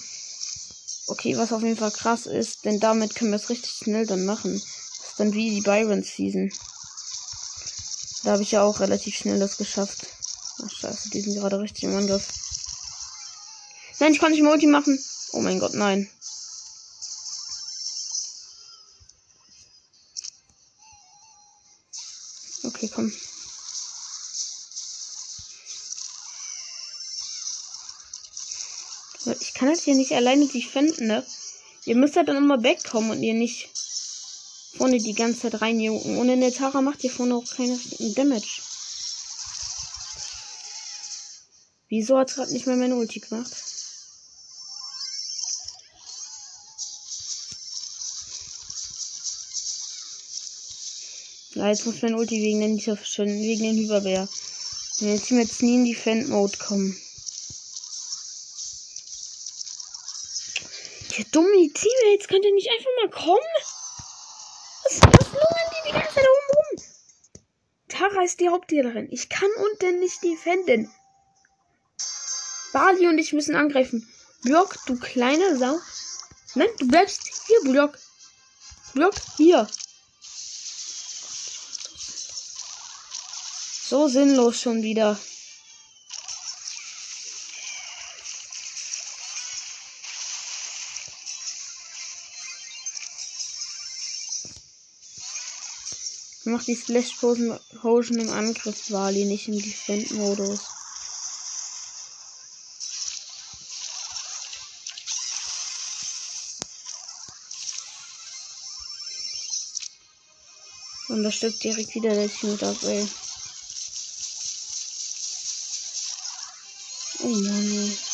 Okay, 1.10 1.38
was 1.38 1.54
auf 1.54 1.64
jeden 1.64 1.78
Fall 1.78 1.92
krass 1.92 2.26
ist, 2.26 2.66
denn 2.66 2.82
damit 2.82 3.16
können 3.16 3.32
wir 3.32 3.38
es 3.38 3.50
richtig 3.50 3.72
schnell 3.72 4.06
dann 4.06 4.26
machen. 4.26 4.62
Das 5.00 5.10
ist 5.10 5.20
dann 5.20 5.34
wie 5.34 5.56
die 5.56 5.62
Byron 5.62 6.04
Season. 6.04 6.52
Da 8.24 8.34
habe 8.34 8.44
ich 8.44 8.52
ja 8.52 8.62
auch 8.62 8.82
relativ 8.82 9.16
schnell 9.16 9.40
das 9.40 9.56
geschafft. 9.56 10.06
Ach 10.62 10.70
scheiße, 10.70 11.10
die 11.12 11.22
sind 11.22 11.36
gerade 11.36 11.60
richtig 11.60 11.84
im 11.84 11.96
Angriff. 11.96 12.28
Nein, 14.00 14.12
ich 14.12 14.20
kann 14.20 14.32
nicht 14.32 14.44
Multi 14.44 14.68
machen. 14.68 15.00
Oh 15.32 15.40
mein 15.40 15.60
Gott, 15.60 15.74
nein. 15.74 16.10
Okay, 22.66 22.90
komm. 22.94 23.14
Ich 29.40 29.54
kann 29.54 29.70
das 29.70 29.84
hier 29.84 29.96
nicht 29.96 30.14
alleine 30.14 30.48
defenden, 30.48 31.08
ne? 31.08 31.26
Ihr 31.86 31.96
müsst 31.96 32.16
halt 32.16 32.28
dann 32.28 32.38
immer 32.38 32.64
wegkommen 32.64 33.12
und 33.12 33.24
ihr 33.24 33.34
nicht 33.34 33.70
vorne 34.78 34.98
die 34.98 35.14
ganze 35.14 35.42
Zeit 35.42 35.62
reinjucken. 35.62 36.18
Ohne 36.18 36.34
eine 36.34 36.54
Tara 36.54 36.82
macht 36.82 37.04
ihr 37.04 37.12
vorne 37.12 37.36
auch 37.36 37.56
keinen 37.56 37.80
Damage. 38.16 38.62
Wieso 41.90 42.18
hat 42.18 42.34
gerade 42.34 42.52
nicht 42.52 42.68
mehr 42.68 42.76
meine 42.76 42.96
Ulti 42.96 43.20
gemacht? 43.20 43.52
Ja, 51.54 51.70
jetzt 51.70 51.86
muss 51.86 52.02
mein 52.02 52.16
Ulti 52.16 52.42
wegen 52.42 52.60
den, 52.60 52.78
wegen 52.78 53.64
den 53.64 53.78
Hyperbär. 53.78 54.28
Jetzt 55.00 55.30
jetzt 55.30 55.64
nie 55.64 55.76
in 55.76 55.86
die 55.86 55.94
Defend-Mode 55.94 56.58
kommen. 56.58 56.98
Ihr 61.38 61.44
dummen 61.44 61.72
Teammates, 61.72 62.28
könnt 62.28 62.46
ihr 62.46 62.54
nicht 62.56 62.68
einfach 62.72 62.90
mal 63.00 63.10
kommen? 63.12 63.40
Was, 64.84 65.02
was 65.02 65.28
lungern 65.28 65.72
die 65.72 65.88
die 65.88 65.94
ganze 65.94 66.16
Zeit 66.16 66.26
oben 66.26 66.58
rum? 66.58 66.84
Tara 67.90 68.24
ist 68.24 68.40
die 68.40 68.50
Hauptdealerin. 68.50 69.08
Ich 69.12 69.30
kann 69.30 69.50
unten 69.58 70.00
nicht 70.00 70.24
defenden. 70.24 70.92
Bali 72.74 73.08
und 73.08 73.20
ich 73.20 73.34
müssen 73.34 73.56
angreifen. 73.56 74.12
Block, 74.42 74.78
du 74.88 74.98
kleine 74.98 75.58
Sau. 75.58 75.78
Nein, 76.56 76.70
du 76.80 76.88
bleibst 76.88 77.22
hier, 77.46 77.72
Block. 77.72 78.00
Block, 78.96 79.14
hier. 79.38 79.68
So 83.84 84.08
sinnlos 84.08 84.60
schon 84.60 84.82
wieder. 84.82 85.20
Macht 96.48 96.68
die 96.68 96.78
Splash 96.78 97.14
Potion 97.20 98.20
im 98.20 98.30
Angriff 98.30 98.90
Wali, 98.90 99.26
nicht 99.26 99.50
im 99.50 99.62
Defend-Modus. 99.62 100.62
Und 111.10 111.24
das 111.24 111.36
stirbt 111.36 111.62
direkt 111.62 111.94
wieder 111.94 112.16
der 112.16 112.30
Team 112.30 112.58
ab, 112.62 112.78
ey. 112.84 113.10
Oh 117.24 117.28
Mann. 117.28 118.07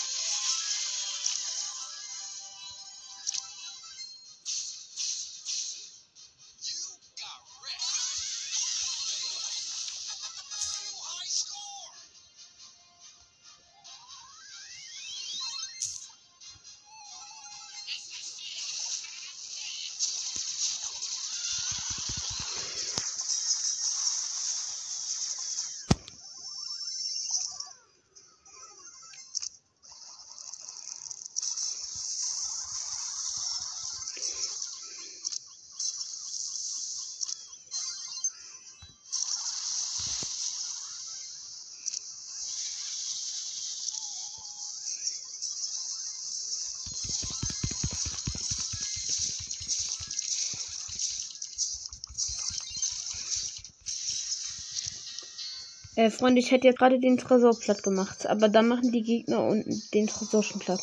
Äh, 56.03 56.09
Freunde, 56.09 56.41
ich 56.41 56.51
hätte 56.51 56.67
ja 56.67 56.73
gerade 56.73 56.99
den 56.99 57.17
Tresor 57.17 57.57
platt 57.57 57.81
gemacht, 57.81 58.25
aber 58.25 58.49
dann 58.49 58.67
machen 58.67 58.91
die 58.91 59.03
Gegner 59.03 59.41
unten 59.45 59.81
den 59.93 60.07
Tresor 60.07 60.43
schon 60.43 60.59
platt. 60.59 60.81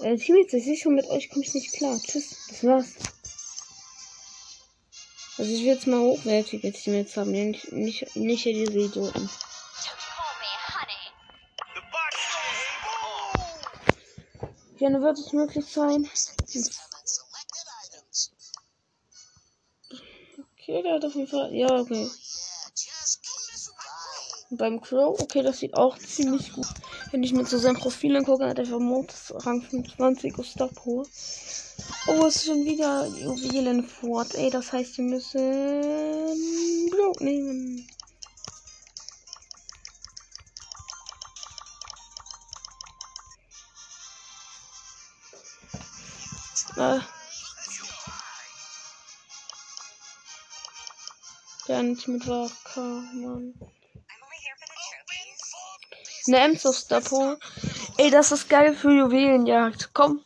Äh, 0.00 0.16
Teammates, 0.16 0.54
ich 0.54 0.64
sehe 0.64 0.76
schon, 0.78 0.94
mit 0.94 1.06
euch 1.08 1.28
komme 1.28 1.44
ich 1.44 1.52
nicht 1.52 1.74
klar. 1.74 2.00
Tschüss, 2.02 2.46
das 2.48 2.64
war's. 2.64 2.94
Also 5.36 5.52
ich 5.52 5.60
will 5.60 5.74
jetzt 5.74 5.86
mal 5.86 6.00
hochwertige 6.00 6.72
Teammates 6.72 7.18
haben, 7.18 7.32
nicht, 7.32 7.70
nicht, 7.70 8.16
nicht 8.16 8.44
hier 8.44 8.54
diese 8.54 8.78
Idioten. 8.78 9.28
Gerne 14.78 15.02
wird 15.02 15.18
es 15.18 15.34
möglich 15.34 15.66
sein. 15.66 16.08
Okay, 20.54 20.82
der 20.82 20.94
hat 20.94 21.04
auf 21.04 21.14
jeden 21.14 21.28
Fall. 21.28 21.54
Ja, 21.54 21.78
okay. 21.78 22.08
Beim 24.50 24.80
Crow, 24.80 25.20
okay, 25.20 25.42
das 25.42 25.58
sieht 25.58 25.74
auch 25.74 25.98
ziemlich 25.98 26.52
gut. 26.52 26.68
Wenn 27.10 27.24
ich 27.24 27.32
mir 27.32 27.44
zu 27.44 27.58
seinem 27.58 27.76
Profil 27.76 28.16
angucke, 28.16 28.46
hat 28.46 28.58
er 28.60 28.66
vermutlich 28.66 29.18
Rang 29.44 29.60
25 29.60 30.38
aus 30.38 30.52
Stapo. 30.52 31.04
Oh, 32.06 32.26
es 32.26 32.36
ist 32.36 32.46
schon 32.46 32.64
wieder 32.64 33.08
Juwelen 33.08 33.82
fort. 33.82 34.36
Ey, 34.36 34.50
das 34.50 34.72
heißt, 34.72 34.98
wir 34.98 35.04
müssen 35.04 36.90
Blut 36.90 37.20
nehmen. 37.20 37.88
Äh. 46.76 47.00
Der 51.66 51.82
nicht 51.82 52.06
mit 52.06 52.28
Waka, 52.28 53.02
Mann. 53.12 53.54
Eine 56.28 56.38
Ems 56.38 56.66
auf 56.66 56.76
Stapo. 56.76 57.36
Ey, 57.98 58.10
das 58.10 58.32
ist 58.32 58.48
geil 58.48 58.74
für 58.74 58.90
Juwelenjagd. 58.90 59.90
Komm. 59.92 60.24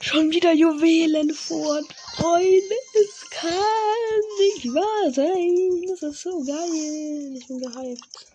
Schon 0.00 0.30
wieder 0.30 0.52
Juwelen 0.52 1.34
fort. 1.34 1.86
Freunde, 2.14 2.76
es 2.94 3.30
kann 3.30 3.50
nicht 4.38 4.66
wahr 4.72 5.12
sein. 5.12 5.82
Das 5.88 6.02
ist 6.02 6.22
so 6.22 6.44
geil. 6.44 7.36
Ich 7.36 7.48
bin 7.48 7.60
gehypt. 7.60 8.26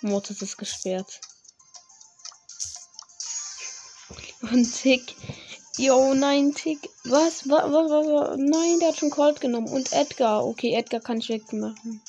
Mortis 0.00 0.40
ist 0.40 0.56
gesperrt. 0.56 1.20
Tick. 4.52 5.14
Yo, 5.78 6.14
nein, 6.14 6.54
Tick. 6.54 6.90
Was? 7.04 7.48
Was? 7.48 7.72
Was? 7.72 7.90
was? 7.90 8.36
Nein, 8.36 8.78
der 8.80 8.88
hat 8.88 8.98
schon 8.98 9.10
Colt 9.10 9.40
genommen. 9.40 9.68
Und 9.68 9.92
Edgar. 9.92 10.44
Okay, 10.44 10.74
Edgar 10.74 11.00
kann 11.00 11.18
ich 11.18 11.28
wegmachen. 11.28 12.02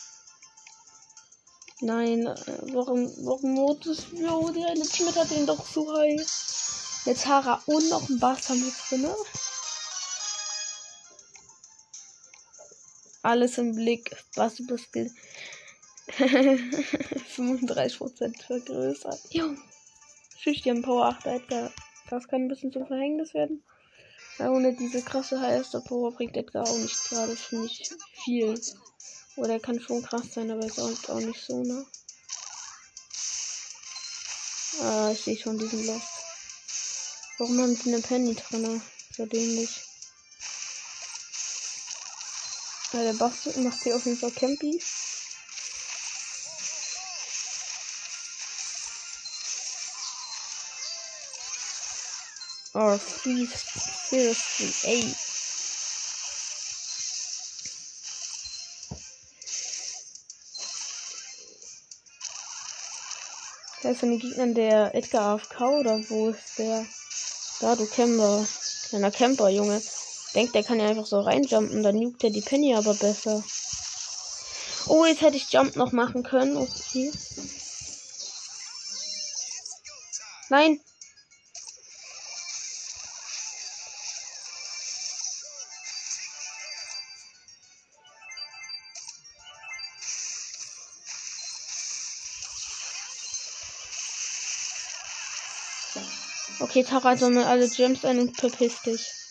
Nein, 1.79 2.27
äh, 2.27 2.35
warum, 2.73 3.11
warum 3.25 3.53
Mortis? 3.53 4.07
Jo, 4.13 4.49
der 4.49 4.73
Team 4.73 5.13
hat 5.13 5.31
den 5.31 5.45
doch 5.45 5.65
so 5.65 5.97
heiß. 5.97 7.03
Jetzt 7.05 7.25
Hara 7.25 7.61
und 7.65 7.89
noch 7.89 8.09
ein 8.09 8.19
Buster 8.19 8.55
mit 8.55 8.73
drin. 8.89 9.07
Alles 13.21 13.57
im 13.57 13.75
Blick. 13.75 14.15
Was 14.35 14.55
du 14.55 14.67
bist. 14.67 14.87
35% 16.07 18.45
vergrößert. 18.45 19.19
Jo. 19.31 19.55
Schüchtern 20.37 20.81
Power 20.81 21.05
8 21.05 21.25
Edgar. 21.25 21.71
Das 22.13 22.27
kann 22.27 22.43
ein 22.43 22.47
bisschen 22.47 22.71
zum 22.71 22.85
Verhängnis 22.85 23.33
werden. 23.33 23.63
Weil 24.37 24.49
ohne 24.49 24.75
diese 24.75 25.01
krasse 25.01 25.39
heiße 25.39 25.81
Power 25.81 26.11
bringt 26.11 26.37
Edgar 26.37 26.69
auch 26.69 26.77
nicht 26.77 27.09
gerade, 27.09 27.35
finde 27.35 27.65
ich, 27.65 27.89
viel. 28.23 28.61
Oder 29.35 29.53
er 29.53 29.59
kann 29.59 29.79
schon 29.79 30.03
krass 30.03 30.31
sein, 30.31 30.51
aber 30.51 30.63
ist 30.63 30.79
auch, 30.79 31.09
auch 31.09 31.19
nicht 31.19 31.41
so, 31.41 31.63
ne? 31.63 31.83
Ah, 34.79 35.09
ich 35.11 35.21
sehe 35.21 35.37
schon 35.37 35.57
diesen 35.57 35.87
Lost. 35.87 36.07
Warum 37.39 37.59
haben 37.59 37.75
sie 37.75 37.91
eine 37.91 38.01
Penny 38.01 38.35
drin? 38.35 38.81
So 39.17 39.25
dämlich. 39.25 39.81
Ja, 42.93 43.01
der 43.01 43.13
Bastard 43.13 43.57
macht 43.57 43.81
hier 43.81 43.95
auf 43.95 44.05
jeden 44.05 44.19
Fall 44.19 44.31
Campy. 44.31 44.79
Please 52.73 53.53
seriously 54.09 54.91
eight. 54.91 55.15
Da 63.83 63.89
ist 63.89 64.03
ein 64.03 64.17
Gegner 64.17 64.47
der 64.47 64.95
Edgar 64.95 65.35
AFK 65.35 65.61
oder 65.61 65.99
wo 66.09 66.29
ist 66.29 66.57
der? 66.57 66.85
Da, 67.59 67.75
du 67.75 67.85
Camper. 67.85 68.45
Kleiner 68.89 69.11
Camper, 69.11 69.49
Junge. 69.49 69.81
Denkt, 70.33 70.55
der 70.55 70.63
kann 70.63 70.79
ja 70.79 70.87
einfach 70.87 71.05
so 71.05 71.19
reinjumpen, 71.19 71.83
dann 71.83 72.01
juckt 72.01 72.23
er 72.23 72.31
die 72.31 72.41
Penny 72.41 72.73
aber 72.75 72.93
besser. 72.95 73.43
Oh, 74.87 75.05
jetzt 75.05 75.21
hätte 75.21 75.37
ich 75.37 75.51
Jump 75.51 75.75
noch 75.75 75.91
machen 75.91 76.23
können. 76.23 76.57
Okay. 76.57 77.11
Nein, 80.49 80.79
Okay, 96.73 96.81
Tara 96.81 97.15
sammelt 97.15 97.45
alle 97.45 97.69
Gems 97.69 98.03
ein 98.03 98.17
und 98.17 98.35
verpiss 98.35 98.81
dich. 98.81 99.22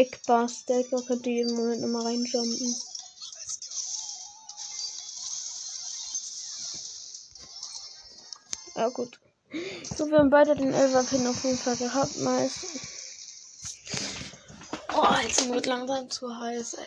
Backbars, 0.00 0.64
der 0.64 0.82
könnte 1.06 1.28
jeden 1.28 1.54
Moment 1.54 1.82
immer 1.82 2.02
reinjumpen. 2.02 2.74
Ja 8.76 8.88
gut. 8.88 9.20
So, 9.94 10.08
wir 10.10 10.20
haben 10.20 10.30
beide 10.30 10.56
den 10.56 10.72
Elfer-Pin 10.72 11.26
auf 11.26 11.44
jeden 11.44 11.58
Fall 11.58 11.76
gehabt. 11.76 12.16
Nice. 12.16 12.64
Oh, 14.94 15.14
jetzt 15.22 15.46
wird 15.50 15.66
langsam 15.66 16.08
zu 16.08 16.34
heiß, 16.34 16.74
ey. 16.74 16.86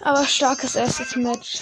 Aber 0.00 0.26
starkes 0.26 0.76
erstes 0.76 1.14
Match. 1.16 1.58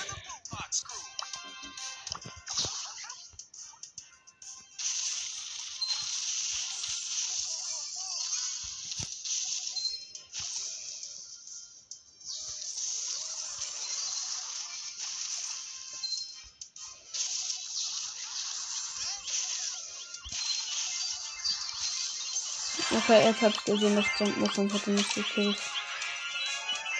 Okay, 23.09 23.25
jetzt 23.25 23.41
hat 23.41 23.65
gesehen, 23.65 23.97
dass 23.97 24.05
Jump 24.19 24.37
muss 24.37 24.59
und 24.59 24.71
hat 24.71 24.87
ihn 24.87 24.97
nicht 24.97 25.15
gekillt. 25.15 25.57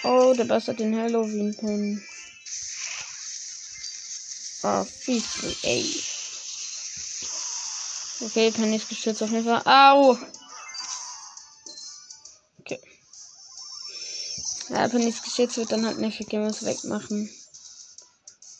Oh, 0.01 0.33
der 0.35 0.45
Bass 0.45 0.67
hat 0.67 0.79
den 0.79 0.99
Halloween-Pin. 0.99 2.03
Oh, 4.63 4.85
Beastly, 5.05 5.55
ey. 5.61 6.03
Okay, 8.25 8.49
Penny 8.49 8.77
ist 8.77 8.89
geschützt 8.89 9.21
auf 9.21 9.29
jeden 9.29 9.45
Fall. 9.45 9.61
Au! 9.65 10.17
Okay. 12.61 12.79
Ja, 14.69 14.91
wenn 14.91 15.03
nichts 15.03 15.21
geschickt 15.21 15.57
wird, 15.57 15.71
dann 15.71 15.85
halt 15.85 15.99
nicht 15.99 16.27
Gamers 16.27 16.65
wegmachen. 16.65 17.29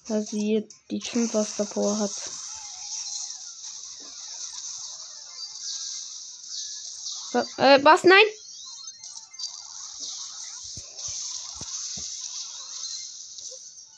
Weil 0.07 0.21
sie 0.21 0.69
die 0.91 1.01
5 1.01 1.33
was 1.33 1.55
davor 1.55 1.97
hat. 1.97 2.11
Äh, 7.33 7.83
was? 7.83 8.03
Nein! 8.03 8.17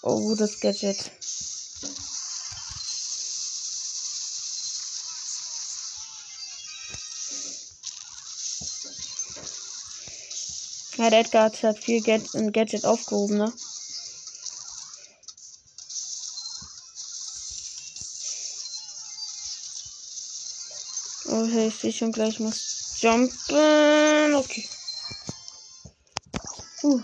Oh, 0.03 0.35
das 0.35 0.59
Gadget. 0.59 1.11
Ja, 10.97 11.09
der 11.09 11.21
Edgar 11.21 11.45
hat 11.45 11.63
halt 11.63 11.79
viel 11.79 12.05
in 12.33 12.51
Gadget 12.51 12.83
aufgehoben, 12.83 13.37
ne? 13.37 13.53
Okay, 21.25 21.67
ich 21.67 21.75
sehe 21.75 21.93
schon 21.93 22.11
gleich, 22.11 22.39
muss 22.39 22.70
jumpen. 23.01 24.35
Okay. 24.35 24.69
Uh. 26.83 27.01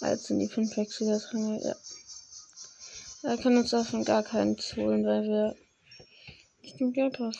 Als 0.00 0.30
in 0.30 0.40
die 0.40 0.48
5 0.48 0.76
Wechsel 0.76 1.20
drin, 1.30 1.60
ja. 1.62 1.76
Er 3.22 3.38
kann 3.38 3.56
uns 3.56 3.70
davon 3.70 4.04
gar 4.04 4.24
keinen 4.24 4.56
holen, 4.76 5.06
weil 5.06 5.22
wir 5.22 5.56
nicht 6.60 6.80
im 6.80 6.92
Geld 6.92 7.18
haben. 7.18 7.36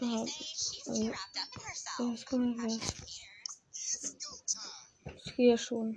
Also, 0.00 0.26
ja, 1.02 1.12
ich 2.14 2.26
komme 2.26 2.56
nicht 2.56 3.07
gehe 5.38 5.56
schon. 5.56 5.96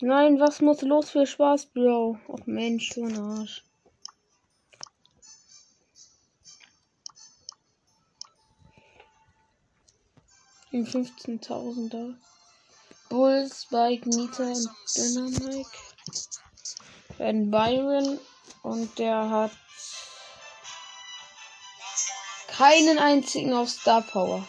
Nein, 0.00 0.40
was 0.40 0.60
muss 0.60 0.82
los 0.82 1.10
für 1.10 1.24
Spaß, 1.24 1.66
Bro? 1.66 2.18
Ach 2.34 2.46
Mensch, 2.46 2.88
du 2.90 3.04
Arsch. 3.04 3.62
Im 10.72 10.84
15.000er. 10.84 12.16
Bull, 13.08 13.48
Spike, 13.48 14.08
Nita 14.08 14.42
und 14.42 14.68
Dynamite. 14.96 15.70
Ben 17.18 17.50
Byron 17.52 18.18
und 18.64 18.98
der 18.98 19.30
hat 19.30 19.52
keinen 22.48 22.98
einzigen 22.98 23.52
auf 23.52 23.68
Star 23.68 24.02
Power. 24.02 24.48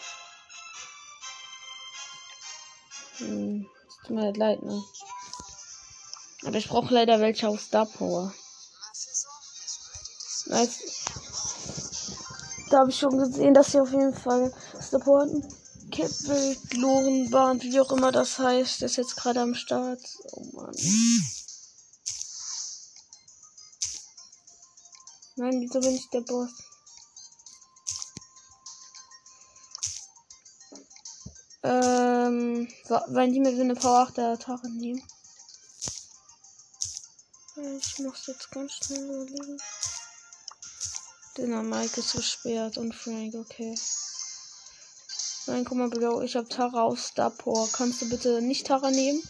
Hm, 3.18 3.66
tut 4.06 4.16
mir 4.16 4.22
halt 4.22 4.36
leid, 4.36 4.62
ne? 4.62 4.82
Aber 6.44 6.56
ich 6.56 6.68
brauche 6.68 6.92
leider 6.92 7.20
welche 7.20 7.48
auf 7.48 7.60
Star 7.60 7.86
Power. 7.86 8.34
Nice. 10.46 11.04
Da 12.70 12.80
habe 12.80 12.90
ich 12.90 12.98
schon 12.98 13.16
gesehen, 13.16 13.54
dass 13.54 13.72
sie 13.72 13.80
auf 13.80 13.92
jeden 13.92 14.14
Fall 14.14 14.52
hatten. 14.52 15.42
Kippel, 15.90 16.56
Lorenbahn, 16.74 17.62
wie 17.62 17.80
auch 17.80 17.92
immer 17.92 18.10
das 18.10 18.38
heißt, 18.38 18.82
ist 18.82 18.96
jetzt 18.96 19.16
gerade 19.16 19.40
am 19.40 19.54
Start. 19.54 20.00
Oh 20.32 20.44
Mann. 20.52 20.74
Nein, 25.36 25.60
wieso 25.60 25.80
bin 25.80 25.94
ich 25.94 26.08
der 26.10 26.20
Boss? 26.22 26.50
Ähm, 32.24 32.68
wenn 33.08 33.32
die 33.32 33.40
mir 33.40 33.54
so 33.54 33.60
eine 33.60 33.74
V8 33.74 34.68
nehmen. 34.68 35.02
Ich 37.56 37.98
muss 37.98 38.26
jetzt 38.26 38.50
ganz 38.50 38.72
schnell 38.72 39.04
überlegen. 39.04 39.58
Der 41.36 41.62
Mike 41.62 42.00
ist 42.00 42.12
gesperrt 42.12 42.78
und 42.78 42.94
Frank, 42.94 43.34
okay. 43.34 43.74
Nein, 45.46 45.64
guck 45.64 45.76
mal, 45.76 45.90
Bro, 45.90 46.22
ich 46.22 46.36
habe 46.36 46.48
Tara 46.48 46.82
auf 46.82 46.98
Starport. 46.98 47.72
Kannst 47.72 48.00
du 48.00 48.08
bitte 48.08 48.40
nicht 48.40 48.66
Tara 48.66 48.90
nehmen? 48.90 49.22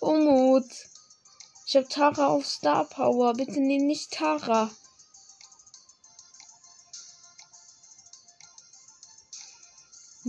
Umut. 0.00 0.66
Ich 1.66 1.76
habe 1.76 1.88
Tara 1.88 2.26
auf 2.26 2.46
Star 2.46 2.84
Power. 2.84 3.32
Bitte 3.34 3.60
nimm 3.60 3.86
nicht 3.86 4.12
Tara. 4.12 4.70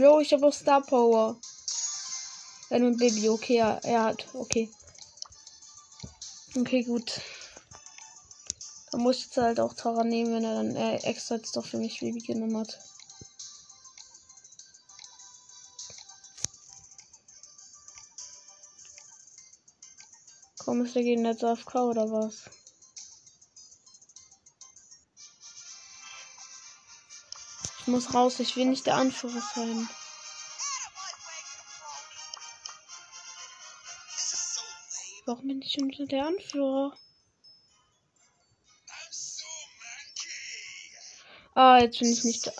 Bro, 0.02 0.22
ich 0.22 0.34
habe 0.34 0.48
auf 0.48 0.56
Star 0.56 0.82
Power. 0.82 1.40
Ja, 2.72 2.80
nun 2.80 2.98
Baby, 2.98 3.30
okay, 3.30 3.58
ja, 3.58 3.78
er 3.84 4.06
hat, 4.06 4.26
okay. 4.34 4.68
Okay, 6.58 6.82
gut. 6.82 7.22
Dann 8.92 9.02
muss 9.02 9.18
ich 9.18 9.26
jetzt 9.26 9.38
halt 9.38 9.60
auch 9.60 9.76
Tara 9.76 10.04
nehmen, 10.04 10.34
wenn 10.34 10.44
er 10.44 10.56
dann 10.56 10.76
äh, 10.76 10.96
extra 11.04 11.36
jetzt 11.36 11.56
doch 11.56 11.68
für 11.68 11.78
mich 11.78 12.00
Baby 12.00 12.18
genommen 12.18 12.58
hat. 12.58 12.80
Warum 20.66 20.84
ist 20.84 20.96
der 20.96 21.04
Gegner 21.04 21.34
jetzt 21.34 21.44
AFK 21.44 21.76
oder 21.76 22.12
was? 22.12 22.50
Muss 27.92 28.14
raus, 28.14 28.40
ich 28.40 28.56
will 28.56 28.66
nicht 28.66 28.86
der 28.86 28.96
Anführer 28.96 29.42
sein. 29.54 29.90
Warum 35.26 35.48
bin 35.48 35.62
ich 35.62 35.74
schon 35.74 35.90
der 36.08 36.26
Anführer? 36.26 36.98
Ah, 41.54 41.80
jetzt 41.80 42.00
bin 42.00 42.12
ich 42.12 42.24
nicht. 42.24 42.52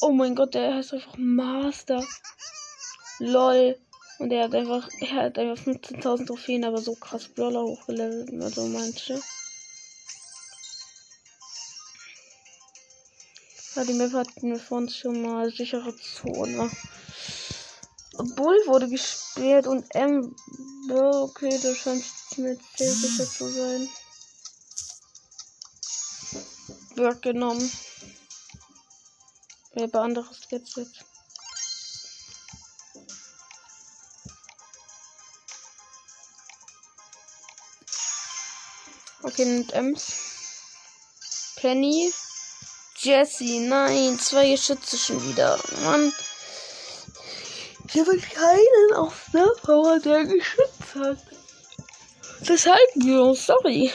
Oh 0.00 0.12
mein 0.12 0.34
Gott, 0.34 0.54
der 0.54 0.74
heißt 0.74 0.94
einfach 0.94 1.16
Master. 1.16 2.04
LOL. 3.18 3.78
Und 4.18 4.30
er 4.30 4.44
hat 4.44 4.54
einfach, 4.54 4.88
er 5.00 5.24
hat 5.24 5.38
einfach 5.38 5.64
15.000 5.64 6.26
Trophäen, 6.26 6.64
aber 6.64 6.80
so 6.80 6.94
krass 6.94 7.28
Brawler 7.28 7.62
hochgelevelt, 7.62 8.40
also 8.40 8.66
manche. 8.66 9.20
Ja, 13.74 13.84
die 13.84 13.94
Map 13.94 14.12
hatten 14.12 14.50
wir 14.50 14.58
vor 14.58 14.78
uns 14.78 14.96
schon 14.96 15.22
mal 15.22 15.50
sichere 15.50 15.96
Zone. 15.96 16.70
Bull 18.12 18.56
wurde 18.66 18.86
gespielt 18.86 19.66
und 19.66 19.94
M. 19.94 20.36
Okay, 20.90 21.58
das 21.62 21.78
scheint 21.78 22.04
mir 22.36 22.58
sehr 22.76 22.92
sicher 22.92 23.24
zu 23.24 23.48
sein. 23.50 23.88
Bird 26.96 27.22
genommen. 27.22 27.72
Wer 29.72 29.94
anderes 29.94 30.40
jetzt 30.50 30.76
jetzt. 30.76 31.04
Okay, 39.22 39.46
nimmt 39.46 39.72
Ems. 39.72 40.12
Penny. 41.56 42.12
Jesse, 43.04 43.58
nein, 43.66 44.16
zwei 44.20 44.52
Geschütze 44.52 44.96
schon 44.96 45.20
wieder. 45.28 45.58
Mann. 45.82 46.12
Ich 47.88 47.98
habe 47.98 48.16
keinen 48.16 48.94
auf 48.94 49.26
der 49.34 49.48
Power, 49.60 49.98
der 49.98 50.24
geschützt 50.24 50.94
hat. 50.94 51.18
Deshalb, 52.48 52.94
Bro, 52.94 53.34
sorry. 53.34 53.92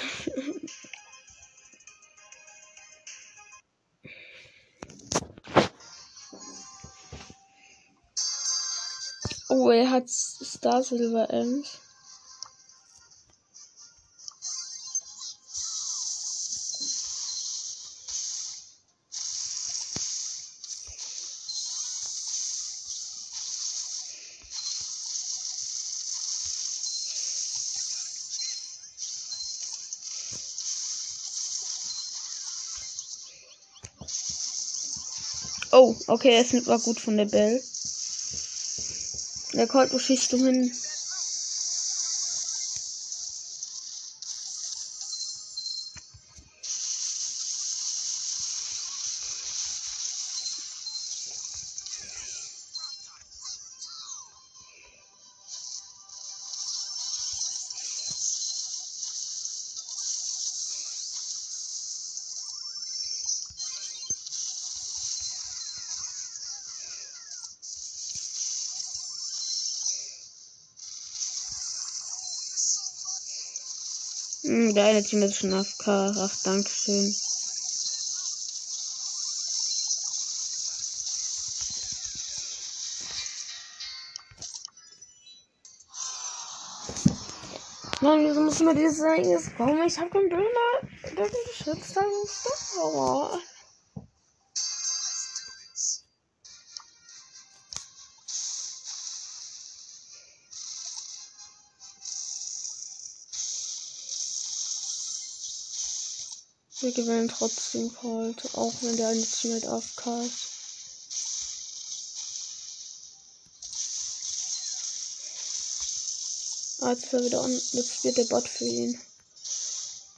Oh, 9.48 9.70
er 9.70 9.90
hat 9.90 10.10
Star 10.10 10.84
Silver 10.84 11.30
Ems. 11.30 11.80
Okay, 36.08 36.38
es 36.38 36.66
war 36.66 36.80
gut 36.80 37.00
von 37.00 37.18
der 37.18 37.26
Bell. 37.26 37.62
Der 39.54 39.68
Colt 39.68 39.92
beschießt 39.92 40.34
du 40.34 40.46
hin. 40.46 40.72
Eine 74.88 75.04
Team 75.04 75.22
ist 75.22 75.38
schon 75.38 75.54
AFK. 75.54 75.88
Ach, 75.88 76.32
Dankeschön. 76.44 77.14
Mann, 88.00 88.24
wieso 88.26 88.42
muss 88.42 88.62
man 88.62 88.76
dieses 88.76 89.04
eigenes 89.04 89.50
bauen? 89.58 89.82
Ich 89.86 89.98
hab 89.98 90.12
keinen 90.12 90.30
Döner. 90.30 90.46
Der 91.18 91.28
geschützt, 91.28 91.98
dann 91.98 92.06
ist 92.24 92.78
Wir 106.88 106.94
gewinnen 106.94 107.28
trotzdem 107.28 107.94
Colt, 107.94 108.56
auch 108.56 108.74
wenn 108.80 108.96
der 108.96 109.10
eine 109.10 109.22
Teammate 109.22 109.70
AFK 109.70 110.22
ist. 110.24 110.48
Ah, 116.80 116.92
jetzt 116.92 117.04
ist 117.04 117.14
er 117.14 117.26
wieder 117.26 117.44
on. 117.44 117.52
Jetzt 117.52 117.94
spielt 117.94 118.16
der 118.16 118.24
Bot 118.24 118.48
für 118.48 118.64
ihn. 118.64 118.98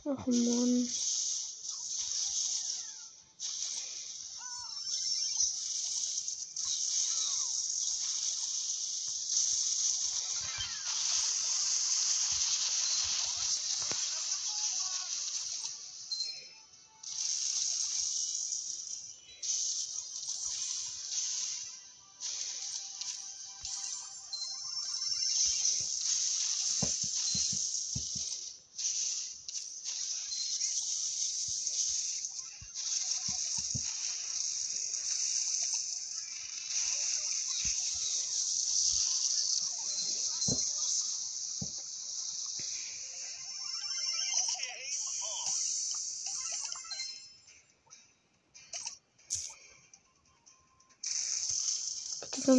Ach 0.05 0.27
man. 0.27 0.87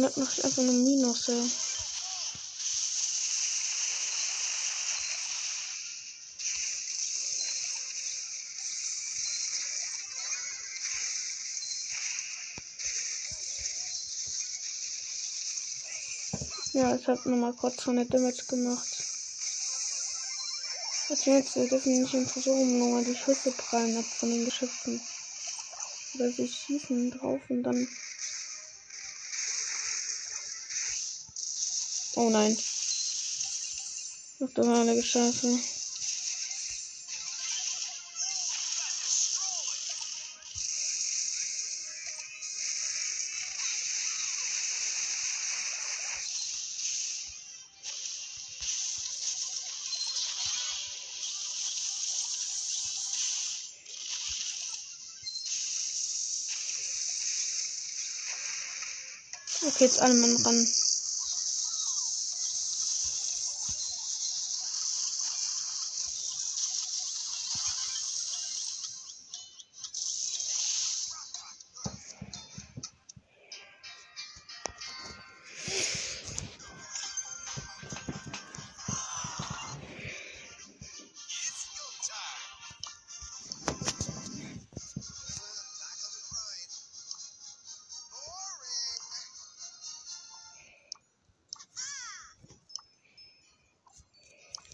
Bitte 0.01 0.19
nicht 0.19 0.37
noch 0.37 0.43
einfach 0.45 0.63
eine 0.63 0.71
Minus, 0.71 1.27
ja. 1.27 1.33
Ja, 16.73 16.95
ich 16.95 17.07
habe 17.07 17.29
nochmal 17.29 17.53
kurz 17.53 17.79
100 17.81 18.11
Damage 18.11 18.45
gemacht. 18.47 18.87
Was 21.09 21.25
jetzt? 21.25 21.55
Wir 21.57 21.67
dürfen 21.67 22.01
nicht 22.01 22.13
im 22.15 22.25
Versuchen 22.25 22.79
nochmal 22.79 23.03
die 23.03 23.15
Schüsse 23.15 23.51
prallen 23.51 23.97
ab 23.97 24.05
von 24.05 24.31
den 24.31 24.45
Geschützen. 24.45 24.99
Oder 26.15 26.31
sie 26.31 26.47
schießen 26.47 27.11
drauf 27.11 27.41
und 27.49 27.61
dann. 27.61 27.87
Oh 32.15 32.29
nein. 32.29 32.57
Ach, 34.43 34.49
da 34.53 34.65
war 34.65 34.81
eine 34.81 34.95
Gescheife. 34.95 35.47
Okay, 59.63 59.85
jetzt 59.85 60.01
alle 60.01 60.15
Mann 60.15 60.35
ran. 60.37 60.67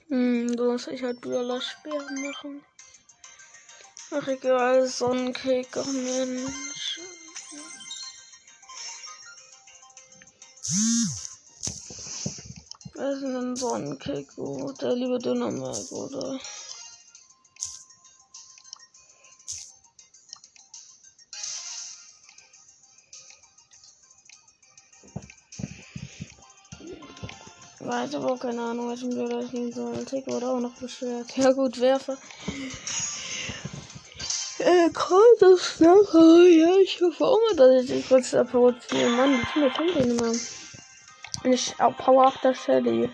Hm, 0.09 0.57
so 0.57 0.71
muss 0.71 0.87
ich 0.87 1.03
halt 1.03 1.23
wieder 1.25 1.59
Sperren 1.59 2.21
machen. 2.21 2.63
Ach 4.11 4.27
egal, 4.29 4.87
Sonnencake, 4.87 5.81
oh 5.81 5.91
Mensch. 5.91 6.99
Was 12.95 13.15
ist 13.15 13.21
denn 13.21 13.35
ein 13.35 13.55
Sonnencake 13.57 14.27
gut? 14.35 14.81
Der 14.81 14.95
liebe 14.95 15.19
Dynamik, 15.19 15.91
oder? 15.91 16.39
Weiß 27.87 28.15
aber 28.15 28.33
auch 28.33 28.39
keine 28.39 28.61
Ahnung, 28.61 28.89
welchen 28.89 29.11
Bilder 29.11 29.39
ich 29.39 29.53
nehmen 29.53 29.71
soll. 29.71 30.03
Tick 30.03 30.27
wurde 30.27 30.45
auch 30.45 30.59
noch 30.59 30.73
beschwert. 30.73 31.37
Ja 31.37 31.53
gut, 31.53 31.79
Werfer. 31.79 32.17
Äh, 34.59 34.89
kommt 34.89 35.39
das 35.39 35.79
nachher? 35.79 36.49
Ja, 36.49 36.75
ich 36.83 37.01
hoffe 37.01 37.23
auch 37.23 37.39
mal, 37.47 37.55
dass 37.55 37.83
ich 37.83 37.89
dich 37.89 38.09
kurz 38.09 38.31
provoziere. 38.31 39.09
Mann, 39.11 39.39
wie 39.39 39.45
viele 39.53 39.69
kommt 39.69 39.95
denn 39.95 40.17
immer? 40.17 40.33
Sch 41.55 41.75
Power 41.97 42.27
After 42.27 42.53
Shelly. 42.53 43.09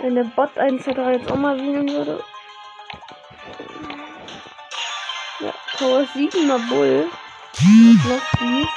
Wenn 0.00 0.14
der 0.14 0.24
Bot 0.24 0.56
1 0.56 0.82
3 0.82 1.12
jetzt 1.12 1.30
auch 1.30 1.36
mal 1.36 1.58
wählen 1.58 1.88
würde. 1.90 2.24
Ja, 5.82 5.88
Power 5.88 6.06
7 6.14 6.46
mal 6.46 6.60
Bull. 6.68 7.06
Noch 7.06 8.40
die. 8.40 8.68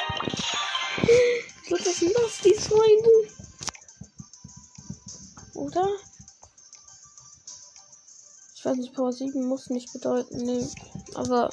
Ich 1.62 1.68
glaube, 1.68 1.84
das 1.84 2.02
das 2.02 2.42
die 2.44 2.54
Freunde. 2.56 3.10
Oder? 5.54 5.88
Ich 8.56 8.66
Ich 8.66 8.66
weiß 8.66 8.78
nicht, 8.78 8.96
Power 8.96 9.14
7 9.14 9.48
muss 9.48 9.70
nicht 9.70 9.94
bedeuten, 9.94 10.38
nee. 10.38 10.68
Aber. 11.14 11.52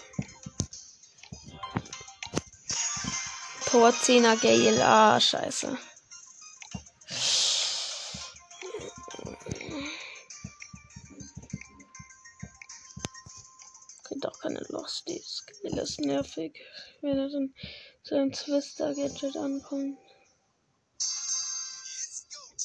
Power 3.66 3.90
10er 3.90 4.36
Gale, 4.40 4.86
ah, 4.86 5.20
scheiße. 5.20 5.76
Okay, 14.22 14.30
doch 14.30 14.38
keine 14.40 14.64
Losties. 14.68 15.44
Gale 15.62 15.82
ist 15.82 16.00
nervig. 16.00 16.60
Wenn 17.00 17.18
er 17.18 17.28
dann 17.28 17.54
zu 18.04 18.14
einem 18.14 18.32
Twister-Gadget 18.32 19.36
ankommt. 19.36 19.98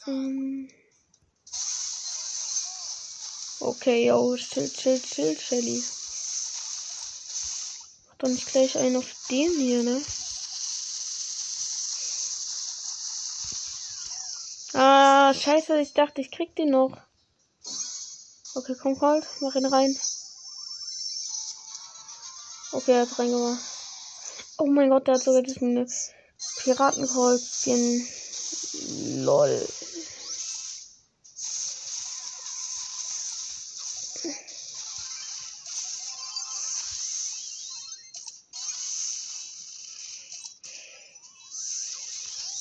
Ähm. 0.06 0.70
Okay, 3.60 4.06
yo, 4.06 4.36
chill, 4.36 4.70
chill, 4.70 5.02
chill, 5.02 5.36
Shelly. 5.36 5.84
Mach 8.08 8.18
doch 8.20 8.30
nicht 8.30 8.48
gleich 8.48 8.78
einen 8.78 8.98
auf 8.98 9.12
den 9.30 9.52
hier, 9.52 9.84
ne? 9.84 10.02
Ah, 14.74 15.34
scheiße, 15.34 15.80
ich 15.80 15.94
dachte, 15.94 16.22
ich 16.22 16.30
krieg 16.30 16.56
den 16.56 16.70
noch. 16.70 16.96
Okay, 18.54 18.76
komm, 18.80 18.98
Colt, 19.00 19.26
mach 19.42 19.56
ihn 19.56 19.66
rein. 19.66 19.98
Okay, 22.72 22.94
er 22.94 23.02
hat 23.02 23.18
reingemacht. 23.18 23.62
Oh 24.58 24.66
mein 24.66 24.90
Gott, 24.90 25.08
der 25.08 25.16
hat 25.16 25.24
sogar 25.24 25.42
diesen 25.42 25.88
Piratenkreuzchen. 26.64 28.08
Lol. 29.24 29.68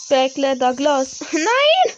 Backletter 0.08 0.74
Gloss. 0.74 1.20
Nein! 1.32 1.96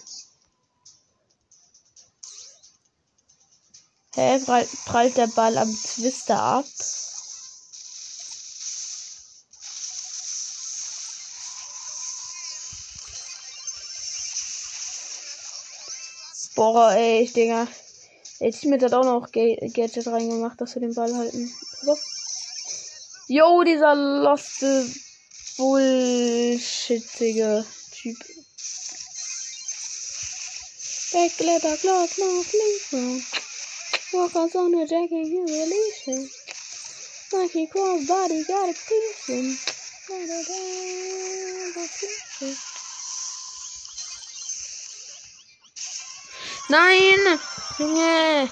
Hä, 4.14 4.40
prallt, 4.44 4.68
prallt 4.86 5.16
der 5.16 5.26
Ball 5.28 5.58
am 5.58 5.72
Twister 5.72 6.40
ab? 6.40 6.64
Boah, 16.58 16.90
ey, 16.90 17.22
ich 17.22 17.32
Digga. 17.34 17.68
Jetzt 18.40 18.64
mit 18.64 18.82
hat 18.82 18.92
auch 18.92 19.04
noch 19.04 19.30
Gadget 19.30 20.08
reingemacht, 20.08 20.60
dass 20.60 20.74
wir 20.74 20.80
den 20.80 20.92
Ball 20.92 21.14
halten. 21.14 21.54
Jo, 23.28 23.62
dieser 23.62 23.94
loste 23.94 24.84
bullshittige 25.56 27.64
Typ. 27.92 28.18
Backletter 31.12 31.76
Gloss, 31.76 32.18
no 32.18 32.42
flinker. 32.42 33.22
Walkers 34.14 34.56
on 34.56 34.74
a 34.74 34.84
jacket, 34.84 35.28
you 35.28 35.44
release 35.44 36.00
him. 36.06 36.28
Nike 37.34 37.68
cross 37.68 38.04
body, 38.04 38.42
got 38.48 38.68
a 38.68 38.72
piece 38.72 39.26
him. 39.26 39.56
Nein! 46.70 47.40
Junge! 47.78 48.50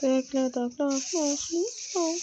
Backletter 0.00 0.68
Glas, 0.68 1.14
oh. 1.94 2.16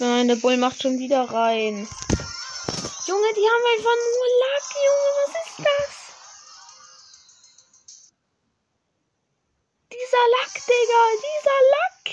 Nein, 0.00 0.28
der 0.28 0.36
Bull 0.36 0.56
macht 0.56 0.82
schon 0.82 0.98
wieder 0.98 1.30
rein. 1.30 1.86
Junge, 3.10 3.34
die 3.34 3.42
haben 3.44 3.66
einfach 3.74 3.96
nur 4.14 4.28
Lack, 4.38 4.66
Junge, 4.86 5.10
was 5.18 5.34
ist 5.42 5.58
das? 5.58 5.94
Dieser 9.92 10.24
Lack, 10.38 10.54
Digga, 10.54 11.02
dieser 11.26 11.60
Lack. 11.74 12.06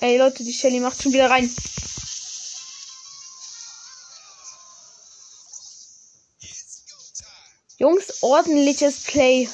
Ey 0.00 0.18
Leute, 0.18 0.42
die 0.42 0.52
Shelly 0.52 0.80
macht 0.80 1.00
schon 1.00 1.12
wieder 1.12 1.30
rein. 1.30 1.48
Jungs, 7.80 8.22
ordentliches 8.22 9.00
Play. 9.04 9.48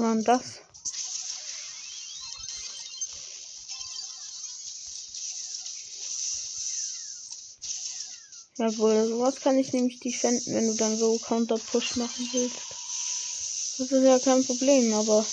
War 0.00 0.14
denn 0.14 0.24
das? 0.24 0.60
Jawohl, 8.60 9.08
sowas 9.08 9.40
kann 9.40 9.58
ich 9.58 9.72
nämlich 9.72 10.00
defenden, 10.00 10.54
wenn 10.54 10.68
du 10.68 10.74
dann 10.74 10.98
so 10.98 11.18
Counter-Push 11.18 11.96
machen 11.96 12.28
willst. 12.32 12.60
Das 13.78 13.90
ist 13.90 14.04
ja 14.04 14.18
kein 14.18 14.44
Problem, 14.44 14.92
aber. 14.92 15.24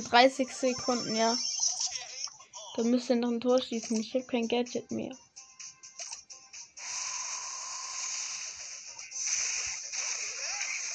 Ja, 0.00 0.08
30 0.08 0.48
Sekunden, 0.52 1.14
ja. 1.14 1.36
Da 2.76 2.82
müsst 2.84 3.10
ihr 3.10 3.16
noch 3.16 3.30
ein 3.30 3.40
Tor 3.40 3.60
schießen. 3.60 4.00
Ich 4.00 4.14
habe 4.14 4.24
kein 4.24 4.48
Gadget 4.48 4.90
mehr. 4.90 5.14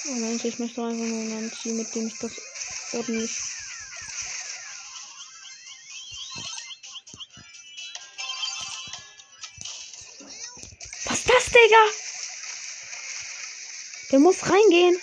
Oh 0.07 0.11
Mensch, 0.11 0.43
ich 0.45 0.59
möchte 0.59 0.83
einfach 0.83 1.05
nur 1.05 1.37
ein 1.37 1.51
Team, 1.51 1.77
mit 1.77 1.93
dem 1.93 2.07
ich 2.07 2.17
das 2.19 2.31
ordentlich. 2.93 3.31
Was 11.05 11.19
ist 11.19 11.29
das, 11.29 11.45
Digga? 11.45 11.85
Der 14.11 14.19
muss 14.19 14.43
reingehen. 14.43 14.99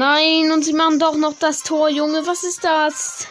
Nein, 0.00 0.50
und 0.50 0.62
sie 0.64 0.72
machen 0.72 0.98
doch 0.98 1.14
noch 1.14 1.34
das 1.38 1.62
Tor, 1.62 1.90
Junge. 1.90 2.26
Was 2.26 2.42
ist 2.42 2.64
das? 2.64 3.26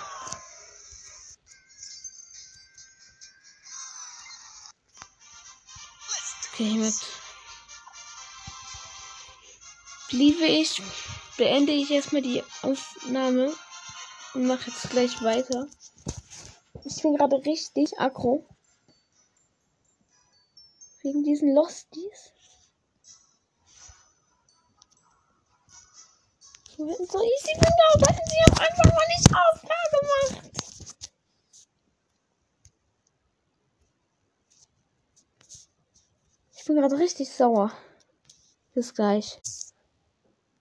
Okay, 6.53 6.75
mit. 6.75 6.93
Liebe 10.11 10.45
ich, 10.45 10.79
beende 11.37 11.71
ich 11.71 11.89
erstmal 11.89 12.21
die 12.21 12.43
Aufnahme 12.61 13.51
und 14.35 14.45
mache 14.45 14.69
jetzt 14.69 14.91
gleich 14.91 15.23
weiter. 15.23 15.67
Ich 16.85 17.01
bin 17.01 17.15
gerade 17.15 17.37
richtig 17.47 17.99
aggro. 17.99 18.45
Wegen 21.01 21.23
diesen 21.23 21.55
Losties. 21.55 22.31
So 26.79 26.85
easy 26.85 27.59
bin 27.59 27.73
hätten 28.07 28.29
sie 28.29 28.37
auch 28.49 28.57
einfach 28.57 28.85
mal 28.85 29.07
nicht 29.09 29.27
aufgemacht. 29.35 30.51
Ich 36.55 36.63
bin 36.63 36.77
gerade 36.77 36.97
richtig 36.97 37.29
sauer. 37.33 37.73
Bis 38.73 38.93
gleich. 38.93 39.41